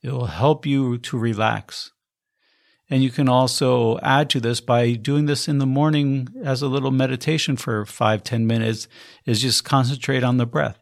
It 0.02 0.12
will 0.12 0.28
help 0.28 0.66
you 0.66 0.98
to 1.00 1.18
relax. 1.18 1.92
And 2.90 3.04
you 3.04 3.12
can 3.12 3.30
also 3.30 4.00
add 4.00 4.30
to 4.32 4.40
this 4.40 4.62
by 4.62 4.94
doing 4.94 5.26
this 5.26 5.48
in 5.48 5.60
the 5.60 5.66
morning 5.66 6.30
as 6.44 6.62
a 6.62 6.68
little 6.68 6.92
meditation 6.92 7.58
for 7.58 7.86
five, 7.86 8.24
ten 8.24 8.48
minutes, 8.48 8.88
is 9.26 9.42
just 9.42 9.64
concentrate 9.64 10.24
on 10.24 10.38
the 10.38 10.48
breath. 10.48 10.79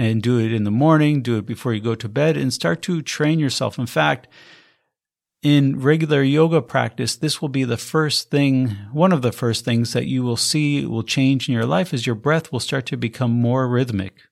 And 0.00 0.22
do 0.22 0.38
it 0.38 0.50
in 0.50 0.64
the 0.64 0.70
morning, 0.70 1.20
do 1.20 1.36
it 1.36 1.44
before 1.44 1.74
you 1.74 1.80
go 1.82 1.94
to 1.94 2.08
bed, 2.08 2.34
and 2.34 2.54
start 2.54 2.80
to 2.82 3.02
train 3.02 3.38
yourself. 3.38 3.78
In 3.78 3.84
fact, 3.84 4.28
in 5.42 5.78
regular 5.78 6.22
yoga 6.22 6.62
practice, 6.62 7.16
this 7.16 7.42
will 7.42 7.50
be 7.50 7.64
the 7.64 7.76
first 7.76 8.30
thing, 8.30 8.68
one 8.92 9.12
of 9.12 9.20
the 9.20 9.30
first 9.30 9.62
things 9.62 9.92
that 9.92 10.06
you 10.06 10.22
will 10.22 10.38
see 10.38 10.86
will 10.86 11.02
change 11.02 11.50
in 11.50 11.52
your 11.52 11.66
life 11.66 11.92
is 11.92 12.06
your 12.06 12.14
breath 12.14 12.50
will 12.50 12.60
start 12.60 12.86
to 12.86 12.96
become 12.96 13.30
more 13.30 13.68
rhythmic 13.68 14.22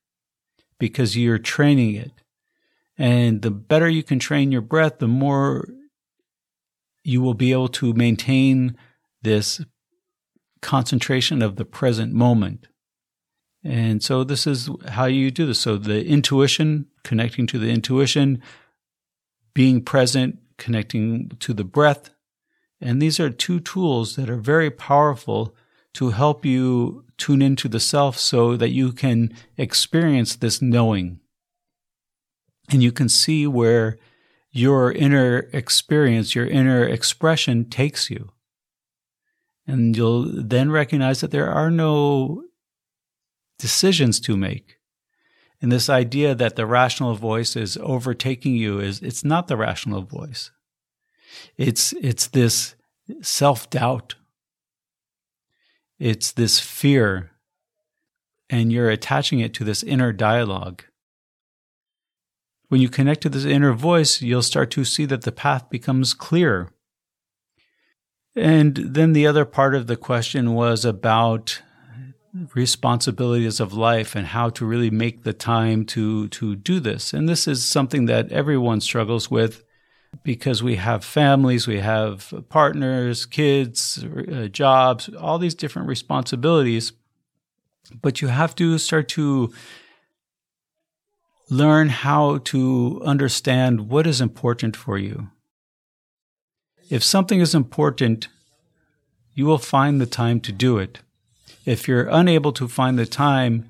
because 0.78 1.18
you're 1.18 1.36
training 1.36 1.94
it. 1.96 2.12
And 2.96 3.42
the 3.42 3.50
better 3.50 3.90
you 3.90 4.02
can 4.02 4.18
train 4.18 4.50
your 4.50 4.62
breath, 4.62 5.00
the 5.00 5.06
more 5.06 5.68
you 7.04 7.20
will 7.20 7.34
be 7.34 7.52
able 7.52 7.68
to 7.68 7.92
maintain 7.92 8.74
this 9.20 9.60
concentration 10.62 11.42
of 11.42 11.56
the 11.56 11.66
present 11.66 12.14
moment. 12.14 12.68
And 13.68 14.02
so 14.02 14.24
this 14.24 14.46
is 14.46 14.70
how 14.88 15.04
you 15.04 15.30
do 15.30 15.44
this. 15.44 15.60
So 15.60 15.76
the 15.76 16.02
intuition, 16.02 16.86
connecting 17.04 17.46
to 17.48 17.58
the 17.58 17.68
intuition, 17.68 18.42
being 19.52 19.84
present, 19.84 20.38
connecting 20.56 21.28
to 21.40 21.52
the 21.52 21.64
breath. 21.64 22.08
And 22.80 23.02
these 23.02 23.20
are 23.20 23.28
two 23.28 23.60
tools 23.60 24.16
that 24.16 24.30
are 24.30 24.38
very 24.38 24.70
powerful 24.70 25.54
to 25.94 26.10
help 26.10 26.46
you 26.46 27.04
tune 27.18 27.42
into 27.42 27.68
the 27.68 27.78
self 27.78 28.18
so 28.18 28.56
that 28.56 28.70
you 28.70 28.90
can 28.90 29.34
experience 29.58 30.36
this 30.36 30.62
knowing. 30.62 31.20
And 32.70 32.82
you 32.82 32.90
can 32.90 33.10
see 33.10 33.46
where 33.46 33.98
your 34.50 34.92
inner 34.92 35.50
experience, 35.52 36.34
your 36.34 36.46
inner 36.46 36.86
expression 36.86 37.68
takes 37.68 38.08
you. 38.08 38.30
And 39.66 39.94
you'll 39.94 40.24
then 40.42 40.70
recognize 40.70 41.20
that 41.20 41.32
there 41.32 41.50
are 41.50 41.70
no 41.70 42.44
decisions 43.58 44.20
to 44.20 44.36
make. 44.36 44.76
And 45.60 45.72
this 45.72 45.88
idea 45.88 46.34
that 46.34 46.56
the 46.56 46.66
rational 46.66 47.14
voice 47.14 47.56
is 47.56 47.76
overtaking 47.82 48.54
you 48.54 48.78
is 48.78 49.02
it's 49.02 49.24
not 49.24 49.48
the 49.48 49.56
rational 49.56 50.02
voice. 50.02 50.50
It's 51.56 51.92
it's 51.94 52.28
this 52.28 52.74
self-doubt. 53.20 54.14
It's 55.98 56.30
this 56.30 56.60
fear 56.60 57.32
and 58.50 58.72
you're 58.72 58.90
attaching 58.90 59.40
it 59.40 59.52
to 59.54 59.64
this 59.64 59.82
inner 59.82 60.12
dialogue. 60.12 60.84
When 62.68 62.80
you 62.80 62.88
connect 62.88 63.22
to 63.22 63.28
this 63.28 63.44
inner 63.44 63.72
voice, 63.72 64.22
you'll 64.22 64.42
start 64.42 64.70
to 64.72 64.84
see 64.84 65.06
that 65.06 65.22
the 65.22 65.32
path 65.32 65.70
becomes 65.70 66.14
clear. 66.14 66.70
And 68.36 68.76
then 68.76 69.12
the 69.12 69.26
other 69.26 69.44
part 69.44 69.74
of 69.74 69.86
the 69.86 69.96
question 69.96 70.54
was 70.54 70.84
about 70.84 71.62
responsibilities 72.54 73.60
of 73.60 73.72
life 73.72 74.14
and 74.14 74.26
how 74.26 74.50
to 74.50 74.66
really 74.66 74.90
make 74.90 75.24
the 75.24 75.32
time 75.32 75.84
to 75.86 76.28
to 76.28 76.56
do 76.56 76.80
this. 76.80 77.12
And 77.12 77.28
this 77.28 77.48
is 77.48 77.64
something 77.64 78.06
that 78.06 78.30
everyone 78.30 78.80
struggles 78.80 79.30
with 79.30 79.64
because 80.22 80.62
we 80.62 80.76
have 80.76 81.04
families, 81.04 81.66
we 81.66 81.80
have 81.80 82.32
partners, 82.48 83.26
kids, 83.26 84.04
uh, 84.04 84.48
jobs, 84.48 85.08
all 85.14 85.38
these 85.38 85.54
different 85.54 85.88
responsibilities. 85.88 86.92
But 88.02 88.20
you 88.20 88.28
have 88.28 88.54
to 88.56 88.78
start 88.78 89.08
to 89.10 89.52
learn 91.50 91.88
how 91.88 92.38
to 92.38 93.00
understand 93.04 93.88
what 93.88 94.06
is 94.06 94.20
important 94.20 94.76
for 94.76 94.98
you. 94.98 95.30
If 96.90 97.02
something 97.02 97.40
is 97.40 97.54
important, 97.54 98.28
you 99.34 99.46
will 99.46 99.58
find 99.58 100.00
the 100.00 100.06
time 100.06 100.40
to 100.40 100.52
do 100.52 100.78
it. 100.78 101.00
If 101.68 101.86
you're 101.86 102.08
unable 102.08 102.52
to 102.52 102.66
find 102.66 102.98
the 102.98 103.04
time, 103.04 103.68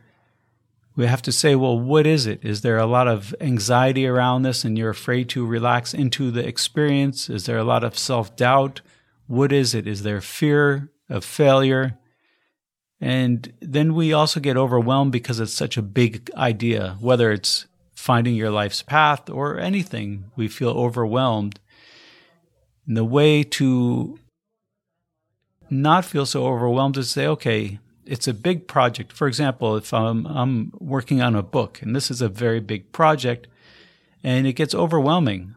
we 0.95 1.07
have 1.07 1.21
to 1.23 1.33
say, 1.33 1.57
well, 1.57 1.77
what 1.77 2.07
is 2.07 2.27
it? 2.27 2.39
Is 2.45 2.61
there 2.61 2.79
a 2.79 2.87
lot 2.87 3.09
of 3.09 3.35
anxiety 3.41 4.07
around 4.07 4.43
this 4.43 4.65
and 4.65 4.79
you're 4.79 4.91
afraid 4.91 5.29
to 5.31 5.45
relax 5.45 5.95
into 5.95 6.31
the 6.31 6.47
experience? 6.47 7.29
Is 7.29 7.47
there 7.47 7.59
a 7.59 7.65
lot 7.65 7.83
of 7.83 7.99
self 7.99 8.37
doubt? 8.37 8.83
What 9.27 9.51
is 9.51 9.75
it? 9.75 9.89
Is 9.89 10.05
there 10.05 10.21
fear 10.21 10.93
of 11.11 11.25
failure? 11.25 11.99
And 13.01 13.53
then 13.61 13.97
we 13.97 14.13
also 14.13 14.39
get 14.39 14.57
overwhelmed 14.57 15.11
because 15.11 15.41
it's 15.41 15.53
such 15.53 15.77
a 15.77 15.83
big 15.83 16.31
idea, 16.37 16.99
whether 17.01 17.33
it's 17.33 17.67
finding 17.97 18.37
your 18.37 18.53
life's 18.53 18.81
path 18.81 19.29
or 19.29 19.59
anything, 19.59 20.31
we 20.37 20.47
feel 20.47 20.71
overwhelmed. 20.71 21.59
And 22.87 22.97
the 22.97 23.05
way 23.05 23.43
to 23.43 24.21
not 25.69 26.05
feel 26.05 26.27
so 26.27 26.47
overwhelmed 26.47 26.97
is 26.97 27.07
to 27.09 27.13
say, 27.13 27.27
okay, 27.27 27.81
it's 28.09 28.27
a 28.27 28.35
big 28.35 28.67
project. 28.67 29.13
For 29.13 29.29
example, 29.29 29.77
if 29.77 29.93
I'm, 29.93 30.27
I'm 30.27 30.73
working 30.79 31.21
on 31.21 31.37
a 31.37 31.43
book 31.43 31.83
and 31.83 31.95
this 31.95 32.11
is 32.11 32.23
a 32.23 32.29
very 32.29 32.59
big 32.59 32.91
project 32.91 33.47
and 34.25 34.47
it 34.47 34.55
gets 34.55 34.75
overwhelming 34.75 35.55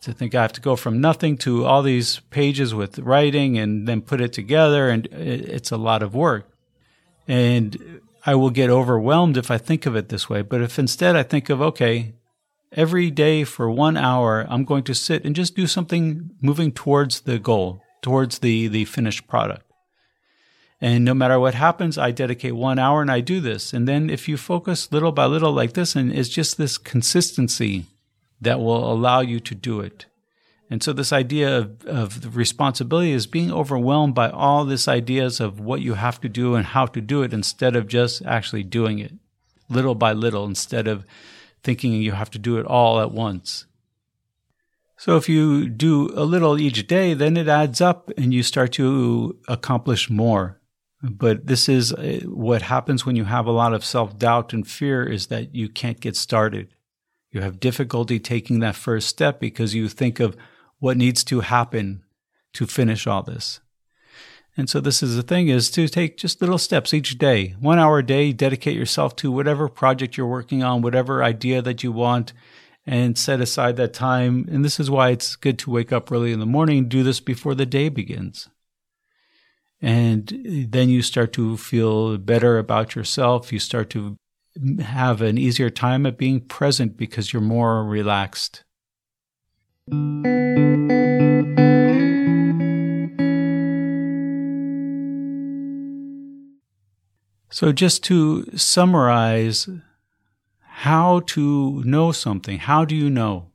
to 0.00 0.12
think 0.14 0.34
I 0.34 0.40
have 0.40 0.54
to 0.54 0.62
go 0.62 0.76
from 0.76 1.00
nothing 1.00 1.36
to 1.38 1.66
all 1.66 1.82
these 1.82 2.20
pages 2.30 2.74
with 2.74 2.98
writing 2.98 3.58
and 3.58 3.86
then 3.86 4.00
put 4.00 4.22
it 4.22 4.32
together 4.32 4.88
and 4.88 5.06
it's 5.12 5.70
a 5.70 5.76
lot 5.76 6.02
of 6.02 6.14
work. 6.14 6.50
And 7.28 8.00
I 8.24 8.34
will 8.34 8.50
get 8.50 8.70
overwhelmed 8.70 9.36
if 9.36 9.50
I 9.50 9.58
think 9.58 9.84
of 9.84 9.94
it 9.94 10.08
this 10.08 10.28
way. 10.28 10.40
But 10.40 10.62
if 10.62 10.78
instead 10.78 11.16
I 11.16 11.22
think 11.22 11.50
of, 11.50 11.60
okay, 11.60 12.14
every 12.72 13.10
day 13.10 13.44
for 13.44 13.70
one 13.70 13.98
hour, 13.98 14.46
I'm 14.48 14.64
going 14.64 14.84
to 14.84 14.94
sit 14.94 15.24
and 15.24 15.36
just 15.36 15.54
do 15.54 15.66
something 15.66 16.30
moving 16.40 16.72
towards 16.72 17.20
the 17.20 17.38
goal, 17.38 17.82
towards 18.00 18.38
the, 18.38 18.68
the 18.68 18.86
finished 18.86 19.28
product. 19.28 19.69
And 20.80 21.04
no 21.04 21.12
matter 21.12 21.38
what 21.38 21.54
happens, 21.54 21.98
I 21.98 22.10
dedicate 22.10 22.56
one 22.56 22.78
hour 22.78 23.02
and 23.02 23.10
I 23.10 23.20
do 23.20 23.40
this. 23.40 23.72
And 23.74 23.86
then 23.86 24.08
if 24.08 24.28
you 24.28 24.36
focus 24.36 24.90
little 24.90 25.12
by 25.12 25.26
little 25.26 25.52
like 25.52 25.74
this, 25.74 25.94
and 25.94 26.10
it's 26.10 26.30
just 26.30 26.56
this 26.56 26.78
consistency 26.78 27.86
that 28.40 28.60
will 28.60 28.90
allow 28.90 29.20
you 29.20 29.40
to 29.40 29.54
do 29.54 29.80
it. 29.80 30.06
And 30.70 30.82
so 30.82 30.92
this 30.92 31.12
idea 31.12 31.58
of, 31.58 31.84
of 31.84 32.36
responsibility 32.36 33.10
is 33.10 33.26
being 33.26 33.52
overwhelmed 33.52 34.14
by 34.14 34.30
all 34.30 34.64
these 34.64 34.86
ideas 34.86 35.40
of 35.40 35.60
what 35.60 35.80
you 35.80 35.94
have 35.94 36.20
to 36.20 36.28
do 36.28 36.54
and 36.54 36.64
how 36.64 36.86
to 36.86 37.00
do 37.00 37.22
it 37.22 37.34
instead 37.34 37.74
of 37.74 37.88
just 37.88 38.22
actually 38.24 38.62
doing 38.62 39.00
it 39.00 39.12
little 39.68 39.96
by 39.96 40.12
little 40.12 40.44
instead 40.44 40.86
of 40.86 41.04
thinking 41.62 41.92
you 41.92 42.12
have 42.12 42.30
to 42.30 42.38
do 42.38 42.56
it 42.56 42.66
all 42.66 43.00
at 43.00 43.10
once. 43.10 43.66
So 44.96 45.16
if 45.16 45.28
you 45.28 45.68
do 45.68 46.10
a 46.14 46.24
little 46.24 46.58
each 46.58 46.86
day, 46.86 47.14
then 47.14 47.36
it 47.36 47.48
adds 47.48 47.80
up 47.80 48.10
and 48.16 48.32
you 48.32 48.42
start 48.42 48.72
to 48.72 49.38
accomplish 49.48 50.08
more. 50.08 50.59
But 51.02 51.46
this 51.46 51.68
is 51.68 51.92
uh, 51.92 52.20
what 52.26 52.62
happens 52.62 53.06
when 53.06 53.16
you 53.16 53.24
have 53.24 53.46
a 53.46 53.52
lot 53.52 53.72
of 53.72 53.84
self 53.84 54.18
doubt 54.18 54.52
and 54.52 54.66
fear 54.66 55.02
is 55.04 55.28
that 55.28 55.54
you 55.54 55.68
can't 55.68 56.00
get 56.00 56.14
started. 56.14 56.74
You 57.30 57.40
have 57.40 57.60
difficulty 57.60 58.18
taking 58.18 58.60
that 58.60 58.76
first 58.76 59.08
step 59.08 59.40
because 59.40 59.74
you 59.74 59.88
think 59.88 60.20
of 60.20 60.36
what 60.78 60.96
needs 60.96 61.24
to 61.24 61.40
happen 61.40 62.02
to 62.54 62.66
finish 62.66 63.06
all 63.06 63.22
this. 63.22 63.60
And 64.56 64.68
so 64.68 64.80
this 64.80 65.02
is 65.02 65.16
the 65.16 65.22
thing 65.22 65.48
is 65.48 65.70
to 65.70 65.88
take 65.88 66.16
just 66.16 66.40
little 66.40 66.58
steps 66.58 66.92
each 66.92 67.16
day, 67.16 67.54
one 67.60 67.78
hour 67.78 67.98
a 67.98 68.06
day, 68.06 68.32
dedicate 68.32 68.76
yourself 68.76 69.14
to 69.16 69.30
whatever 69.30 69.68
project 69.68 70.16
you're 70.16 70.26
working 70.26 70.62
on, 70.62 70.82
whatever 70.82 71.22
idea 71.22 71.62
that 71.62 71.82
you 71.84 71.92
want, 71.92 72.32
and 72.84 73.16
set 73.16 73.40
aside 73.40 73.76
that 73.76 73.94
time. 73.94 74.46
And 74.50 74.64
this 74.64 74.80
is 74.80 74.90
why 74.90 75.10
it's 75.10 75.36
good 75.36 75.58
to 75.60 75.70
wake 75.70 75.92
up 75.92 76.10
early 76.10 76.32
in 76.32 76.40
the 76.40 76.46
morning, 76.46 76.88
do 76.88 77.02
this 77.02 77.20
before 77.20 77.54
the 77.54 77.64
day 77.64 77.88
begins 77.88 78.48
And 79.82 80.68
then 80.70 80.88
you 80.90 81.02
start 81.02 81.32
to 81.34 81.56
feel 81.56 82.18
better 82.18 82.58
about 82.58 82.94
yourself. 82.94 83.52
You 83.52 83.58
start 83.58 83.88
to 83.90 84.16
have 84.80 85.22
an 85.22 85.38
easier 85.38 85.70
time 85.70 86.04
at 86.06 86.18
being 86.18 86.40
present 86.40 86.96
because 86.96 87.32
you're 87.32 87.40
more 87.40 87.84
relaxed. 87.84 88.64
So, 97.52 97.72
just 97.72 98.04
to 98.04 98.44
summarize 98.56 99.68
how 100.60 101.20
to 101.20 101.82
know 101.84 102.12
something, 102.12 102.58
how 102.58 102.84
do 102.84 102.94
you 102.94 103.10
know? 103.10 103.49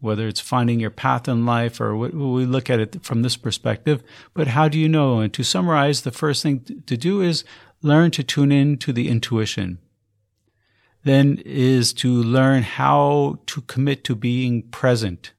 Whether 0.00 0.28
it's 0.28 0.40
finding 0.40 0.78
your 0.78 0.90
path 0.90 1.28
in 1.28 1.44
life 1.44 1.80
or 1.80 1.96
we 1.96 2.44
look 2.44 2.70
at 2.70 2.78
it 2.78 3.02
from 3.02 3.22
this 3.22 3.36
perspective, 3.36 4.02
but 4.32 4.48
how 4.48 4.68
do 4.68 4.78
you 4.78 4.88
know? 4.88 5.18
And 5.18 5.32
to 5.34 5.42
summarize, 5.42 6.02
the 6.02 6.12
first 6.12 6.42
thing 6.42 6.82
to 6.86 6.96
do 6.96 7.20
is 7.20 7.44
learn 7.82 8.10
to 8.12 8.22
tune 8.22 8.52
in 8.52 8.78
to 8.78 8.92
the 8.92 9.08
intuition. 9.08 9.78
Then 11.02 11.42
is 11.44 11.92
to 11.94 12.10
learn 12.10 12.62
how 12.62 13.40
to 13.46 13.60
commit 13.62 14.04
to 14.04 14.14
being 14.14 14.62
present 14.62 15.32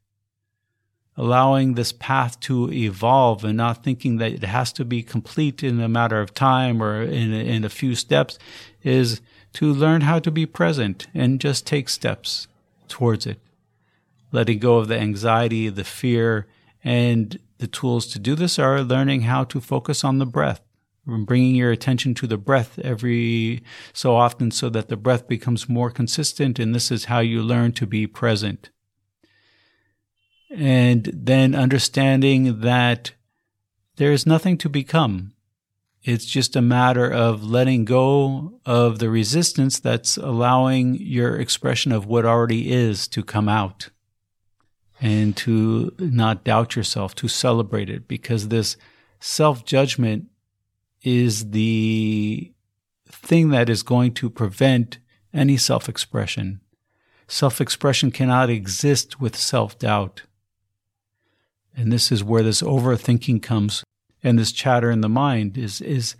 allowing 1.19 1.73
this 1.73 1.91
path 1.91 2.39
to 2.39 2.71
evolve 2.71 3.43
and 3.43 3.57
not 3.57 3.83
thinking 3.83 4.17
that 4.17 4.31
it 4.31 4.43
has 4.43 4.71
to 4.71 4.85
be 4.85 5.03
complete 5.03 5.61
in 5.61 5.81
a 5.81 5.89
matter 5.89 6.21
of 6.21 6.33
time 6.33 6.81
or 6.81 7.03
in 7.03 7.33
in 7.33 7.65
a 7.65 7.69
few 7.69 7.93
steps 7.93 8.39
is 8.83 9.19
to 9.51 9.73
learn 9.73 9.99
how 10.01 10.17
to 10.17 10.31
be 10.31 10.45
present 10.45 11.07
and 11.13 11.41
just 11.41 11.67
take 11.67 11.89
steps 11.89 12.47
towards 12.87 13.25
it. 13.25 13.37
Letting 14.31 14.59
go 14.59 14.77
of 14.77 14.87
the 14.87 14.99
anxiety, 14.99 15.69
the 15.69 15.83
fear, 15.83 16.47
and 16.83 17.39
the 17.57 17.67
tools 17.67 18.07
to 18.07 18.19
do 18.19 18.35
this 18.35 18.59
are 18.59 18.81
learning 18.81 19.21
how 19.21 19.43
to 19.45 19.59
focus 19.59 20.03
on 20.03 20.19
the 20.19 20.25
breath, 20.25 20.61
bringing 21.05 21.55
your 21.55 21.71
attention 21.71 22.13
to 22.15 22.27
the 22.27 22.37
breath 22.37 22.79
every 22.79 23.63
so 23.93 24.15
often 24.15 24.51
so 24.51 24.69
that 24.69 24.87
the 24.87 24.97
breath 24.97 25.27
becomes 25.27 25.67
more 25.67 25.89
consistent. 25.89 26.59
And 26.59 26.73
this 26.73 26.91
is 26.91 27.05
how 27.05 27.19
you 27.19 27.41
learn 27.41 27.73
to 27.73 27.85
be 27.85 28.07
present 28.07 28.69
and 30.49 31.09
then 31.13 31.53
understanding 31.53 32.61
that 32.61 33.11
there 33.97 34.11
is 34.11 34.25
nothing 34.25 34.57
to 34.57 34.69
become. 34.69 35.33
It's 36.03 36.25
just 36.25 36.55
a 36.55 36.61
matter 36.61 37.11
of 37.11 37.43
letting 37.43 37.85
go 37.85 38.59
of 38.65 38.99
the 38.99 39.09
resistance 39.09 39.79
that's 39.79 40.17
allowing 40.17 40.95
your 40.95 41.35
expression 41.35 41.91
of 41.91 42.05
what 42.05 42.25
already 42.25 42.71
is 42.71 43.07
to 43.09 43.23
come 43.23 43.49
out 43.49 43.89
and 45.01 45.35
to 45.37 45.93
not 45.99 46.43
doubt 46.43 46.75
yourself, 46.75 47.15
to 47.15 47.27
celebrate 47.27 47.89
it, 47.89 48.07
because 48.07 48.47
this 48.47 48.77
self 49.19 49.65
judgment 49.65 50.25
is 51.01 51.51
the 51.51 52.51
thing 53.07 53.49
that 53.49 53.69
is 53.69 53.83
going 53.83 54.13
to 54.13 54.29
prevent 54.29 54.99
any 55.33 55.57
self 55.57 55.87
expression. 55.87 56.61
Self 57.27 57.61
expression 57.61 58.11
cannot 58.11 58.49
exist 58.49 59.19
with 59.19 59.35
self 59.35 59.77
doubt. 59.79 60.23
And 61.75 61.93
this 61.93 62.11
is 62.11 62.23
where 62.23 62.43
this 62.43 62.61
overthinking 62.61 63.41
comes 63.41 63.83
and 64.21 64.37
this 64.37 64.51
chatter 64.51 64.91
in 64.91 65.01
the 65.01 65.09
mind 65.09 65.57
is, 65.57 65.79
is 65.81 66.15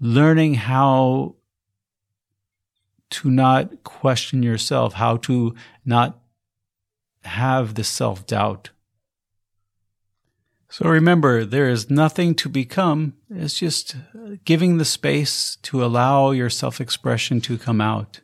learning 0.00 0.54
how 0.54 1.36
to 3.10 3.30
not 3.30 3.84
question 3.84 4.42
yourself, 4.42 4.94
how 4.94 5.18
to 5.18 5.54
not 5.84 6.21
have 7.24 7.74
the 7.74 7.84
self 7.84 8.26
doubt. 8.26 8.70
So 10.68 10.88
remember, 10.88 11.44
there 11.44 11.68
is 11.68 11.90
nothing 11.90 12.34
to 12.36 12.48
become. 12.48 13.14
It's 13.28 13.58
just 13.58 13.94
giving 14.44 14.78
the 14.78 14.86
space 14.86 15.56
to 15.62 15.84
allow 15.84 16.30
your 16.30 16.48
self 16.48 16.80
expression 16.80 17.40
to 17.42 17.58
come 17.58 17.80
out. 17.80 18.20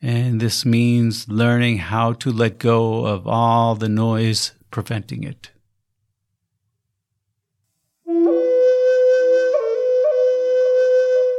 And 0.00 0.40
this 0.40 0.64
means 0.64 1.28
learning 1.28 1.78
how 1.78 2.12
to 2.14 2.30
let 2.30 2.58
go 2.58 3.04
of 3.04 3.26
all 3.26 3.74
the 3.74 3.88
noise 3.88 4.52
preventing 4.70 5.24
it. 5.24 5.50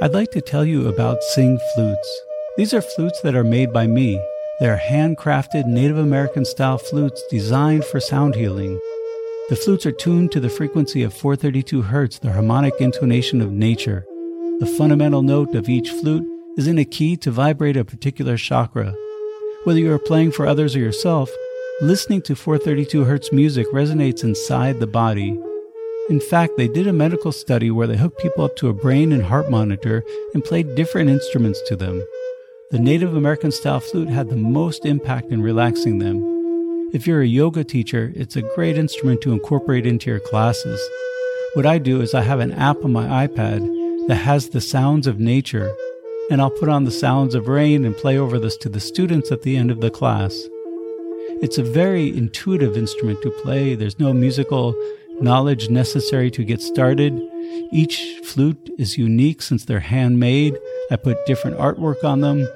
I'd 0.02 0.14
like 0.14 0.32
to 0.32 0.42
tell 0.42 0.66
you 0.66 0.88
about 0.88 1.24
Singh 1.24 1.60
Flutes. 1.74 2.22
These 2.58 2.74
are 2.74 2.82
flutes 2.82 3.22
that 3.22 3.36
are 3.36 3.44
made 3.44 3.72
by 3.72 3.88
me. 3.88 4.22
They 4.60 4.68
are 4.68 4.78
handcrafted 4.78 5.68
Native 5.68 5.98
American 5.98 6.44
style 6.44 6.78
flutes 6.78 7.24
designed 7.30 7.86
for 7.86 8.02
sound 8.02 8.36
healing. 8.36 8.78
The 9.48 9.56
flutes 9.56 9.86
are 9.86 9.94
tuned 9.94 10.34
to 10.34 10.42
the 10.42 10.50
frequency 10.50 11.02
of 11.02 11.14
432 11.14 11.84
Hz, 11.84 12.20
the 12.20 12.34
harmonic 12.34 12.74
intonation 12.82 13.40
of 13.40 13.54
nature. 13.54 14.06
The 14.60 14.76
fundamental 14.78 15.22
note 15.22 15.56
of 15.56 15.70
each 15.70 15.90
flute 15.92 16.28
is 16.58 16.68
in 16.68 16.78
a 16.78 16.84
key 16.84 17.16
to 17.18 17.32
vibrate 17.32 17.78
a 17.78 17.86
particular 17.86 18.36
chakra. 18.36 18.94
Whether 19.64 19.80
you 19.80 19.94
are 19.94 20.00
playing 20.00 20.34
for 20.34 20.46
others 20.46 20.76
or 20.76 20.80
yourself, 20.80 21.30
listening 21.80 22.22
to 22.24 22.36
432 22.36 23.06
Hz 23.06 23.32
music 23.32 23.66
resonates 23.72 24.26
inside 24.26 24.82
the 24.82 24.88
body. 24.88 25.40
In 26.10 26.20
fact, 26.20 26.58
they 26.58 26.68
did 26.68 26.86
a 26.86 26.92
medical 26.92 27.32
study 27.32 27.72
where 27.72 27.88
they 27.88 27.96
hooked 27.96 28.20
people 28.20 28.44
up 28.44 28.58
to 28.58 28.68
a 28.68 28.74
brain 28.74 29.14
and 29.14 29.24
heart 29.24 29.50
monitor 29.50 30.04
and 30.34 30.44
played 30.44 30.76
different 30.76 31.10
instruments 31.10 31.62
to 31.68 31.78
them. 31.78 32.04
The 32.72 32.78
Native 32.78 33.16
American 33.16 33.52
style 33.52 33.80
flute 33.80 34.10
had 34.10 34.30
the 34.30 34.36
most 34.36 34.86
impact 34.86 35.32
in 35.32 35.42
relaxing 35.42 35.98
them. 35.98 36.22
If 36.94 37.08
you're 37.08 37.24
a 37.24 37.28
yoga 37.28 37.64
teacher, 37.64 38.14
it's 38.16 38.36
a 38.36 38.44
great 38.54 38.78
instrument 38.78 39.22
to 39.22 39.34
incorporate 39.34 39.88
into 39.88 40.12
your 40.12 40.20
classes. 40.20 40.80
What 41.56 41.66
I 41.66 41.80
do 41.80 42.00
is 42.00 42.14
I 42.14 42.22
have 42.22 42.40
an 42.40 42.52
app 42.52 42.86
on 42.86 42.94
my 42.94 43.26
iPad 43.26 44.08
that 44.08 44.18
has 44.18 44.50
the 44.50 44.62
sounds 44.62 45.08
of 45.08 45.20
nature, 45.20 45.76
and 46.30 46.40
I'll 46.40 46.52
put 46.52 46.70
on 46.70 46.84
the 46.84 46.92
sounds 46.92 47.34
of 47.34 47.48
rain 47.48 47.86
and 47.86 47.98
play 47.98 48.20
over 48.20 48.38
this 48.38 48.56
to 48.58 48.70
the 48.70 48.80
students 48.80 49.32
at 49.32 49.42
the 49.42 49.58
end 49.58 49.72
of 49.72 49.82
the 49.82 49.90
class. 49.90 50.40
It's 51.42 51.58
a 51.58 51.64
very 51.64 52.16
intuitive 52.16 52.78
instrument 52.78 53.24
to 53.24 53.32
play. 53.32 53.74
There's 53.74 53.98
no 53.98 54.14
musical 54.14 54.76
knowledge 55.22 55.72
necessary 55.72 56.30
to 56.30 56.44
get 56.44 56.62
started. 56.62 57.20
Each 57.72 58.20
flute 58.24 58.70
is 58.78 58.96
unique 58.96 59.42
since 59.42 59.66
they're 59.66 59.80
handmade. 59.80 60.56
I 60.92 60.98
put 60.98 61.26
different 61.26 61.58
artwork 61.58 62.04
on 62.04 62.22
them. 62.22 62.48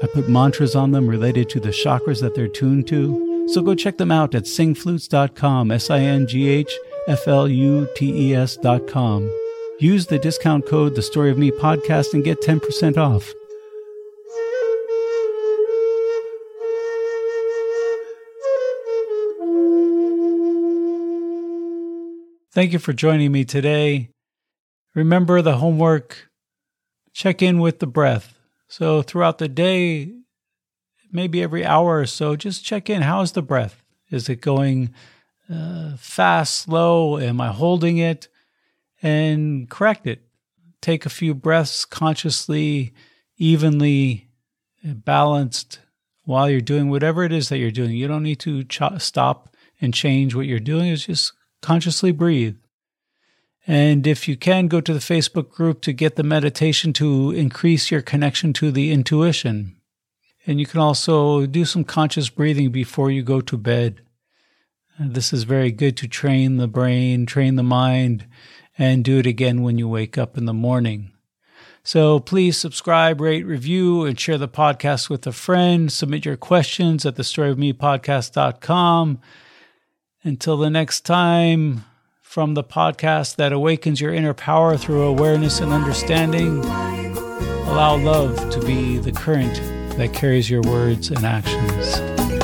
I 0.00 0.06
put 0.06 0.28
mantras 0.28 0.76
on 0.76 0.92
them 0.92 1.08
related 1.08 1.48
to 1.50 1.60
the 1.60 1.70
chakras 1.70 2.20
that 2.20 2.34
they're 2.34 2.46
tuned 2.46 2.86
to. 2.88 3.48
So 3.48 3.62
go 3.62 3.74
check 3.74 3.96
them 3.96 4.12
out 4.12 4.34
at 4.34 4.44
singhflutes.com, 4.44 5.72
S 5.72 5.90
I 5.90 6.00
N 6.00 6.26
G 6.28 6.48
H 6.48 6.72
F 7.08 7.26
L 7.26 7.48
U 7.48 7.88
T 7.96 8.30
E 8.30 8.34
S.com. 8.34 9.28
Use 9.80 10.06
the 10.06 10.18
discount 10.18 10.66
code 10.66 10.94
The 10.94 11.02
Story 11.02 11.30
of 11.30 11.38
Me 11.38 11.50
podcast 11.50 12.14
and 12.14 12.22
get 12.22 12.42
10% 12.42 12.96
off. 12.96 13.32
Thank 22.52 22.72
you 22.72 22.78
for 22.78 22.92
joining 22.92 23.32
me 23.32 23.44
today. 23.44 24.10
Remember 24.94 25.42
the 25.42 25.58
homework, 25.58 26.28
check 27.12 27.42
in 27.42 27.58
with 27.60 27.78
the 27.78 27.86
breath. 27.86 28.37
So 28.68 29.02
throughout 29.02 29.38
the 29.38 29.48
day, 29.48 30.12
maybe 31.10 31.42
every 31.42 31.64
hour 31.64 31.98
or 31.98 32.06
so, 32.06 32.36
just 32.36 32.64
check 32.64 32.88
in. 32.90 33.02
How's 33.02 33.32
the 33.32 33.42
breath? 33.42 33.82
Is 34.10 34.28
it 34.28 34.40
going 34.40 34.94
uh, 35.52 35.96
fast, 35.96 36.54
slow? 36.62 37.18
Am 37.18 37.40
I 37.40 37.48
holding 37.48 37.98
it? 37.98 38.28
And 39.02 39.68
correct 39.68 40.06
it. 40.06 40.22
Take 40.80 41.06
a 41.06 41.10
few 41.10 41.34
breaths 41.34 41.84
consciously, 41.84 42.92
evenly, 43.36 44.28
balanced 44.84 45.80
while 46.24 46.48
you're 46.48 46.60
doing 46.60 46.90
whatever 46.90 47.24
it 47.24 47.32
is 47.32 47.48
that 47.48 47.58
you're 47.58 47.70
doing. 47.70 47.92
You 47.92 48.06
don't 48.06 48.22
need 48.22 48.40
to 48.40 48.64
ch- 48.64 48.82
stop 48.98 49.54
and 49.80 49.94
change 49.94 50.34
what 50.34 50.46
you're 50.46 50.60
doing. 50.60 50.88
It's 50.88 51.06
just 51.06 51.32
consciously 51.62 52.12
breathe. 52.12 52.56
And 53.68 54.04
if 54.06 54.26
you 54.26 54.34
can, 54.34 54.66
go 54.66 54.80
to 54.80 54.94
the 54.94 54.98
Facebook 54.98 55.50
group 55.50 55.82
to 55.82 55.92
get 55.92 56.16
the 56.16 56.22
meditation 56.22 56.94
to 56.94 57.32
increase 57.32 57.90
your 57.90 58.00
connection 58.00 58.54
to 58.54 58.72
the 58.72 58.90
intuition. 58.90 59.76
And 60.46 60.58
you 60.58 60.64
can 60.64 60.80
also 60.80 61.44
do 61.44 61.66
some 61.66 61.84
conscious 61.84 62.30
breathing 62.30 62.72
before 62.72 63.10
you 63.10 63.22
go 63.22 63.42
to 63.42 63.58
bed. 63.58 64.00
This 64.98 65.34
is 65.34 65.44
very 65.44 65.70
good 65.70 65.98
to 65.98 66.08
train 66.08 66.56
the 66.56 66.66
brain, 66.66 67.26
train 67.26 67.56
the 67.56 67.62
mind, 67.62 68.26
and 68.78 69.04
do 69.04 69.18
it 69.18 69.26
again 69.26 69.62
when 69.62 69.76
you 69.76 69.86
wake 69.86 70.16
up 70.16 70.38
in 70.38 70.46
the 70.46 70.54
morning. 70.54 71.12
So 71.84 72.20
please 72.20 72.56
subscribe, 72.56 73.20
rate, 73.20 73.44
review, 73.44 74.06
and 74.06 74.18
share 74.18 74.38
the 74.38 74.48
podcast 74.48 75.10
with 75.10 75.26
a 75.26 75.32
friend. 75.32 75.92
Submit 75.92 76.24
your 76.24 76.38
questions 76.38 77.04
at 77.04 77.16
thestoryofmepodcast.com. 77.16 79.20
Until 80.24 80.56
the 80.56 80.70
next 80.70 81.02
time, 81.02 81.84
from 82.38 82.54
the 82.54 82.62
podcast 82.62 83.34
that 83.34 83.52
awakens 83.52 84.00
your 84.00 84.14
inner 84.14 84.32
power 84.32 84.76
through 84.76 85.02
awareness 85.02 85.58
and 85.58 85.72
understanding, 85.72 86.58
allow 87.66 87.96
love 87.96 88.48
to 88.48 88.60
be 88.64 88.96
the 88.96 89.10
current 89.10 89.56
that 89.96 90.14
carries 90.14 90.48
your 90.48 90.62
words 90.62 91.10
and 91.10 91.26
actions. 91.26 92.37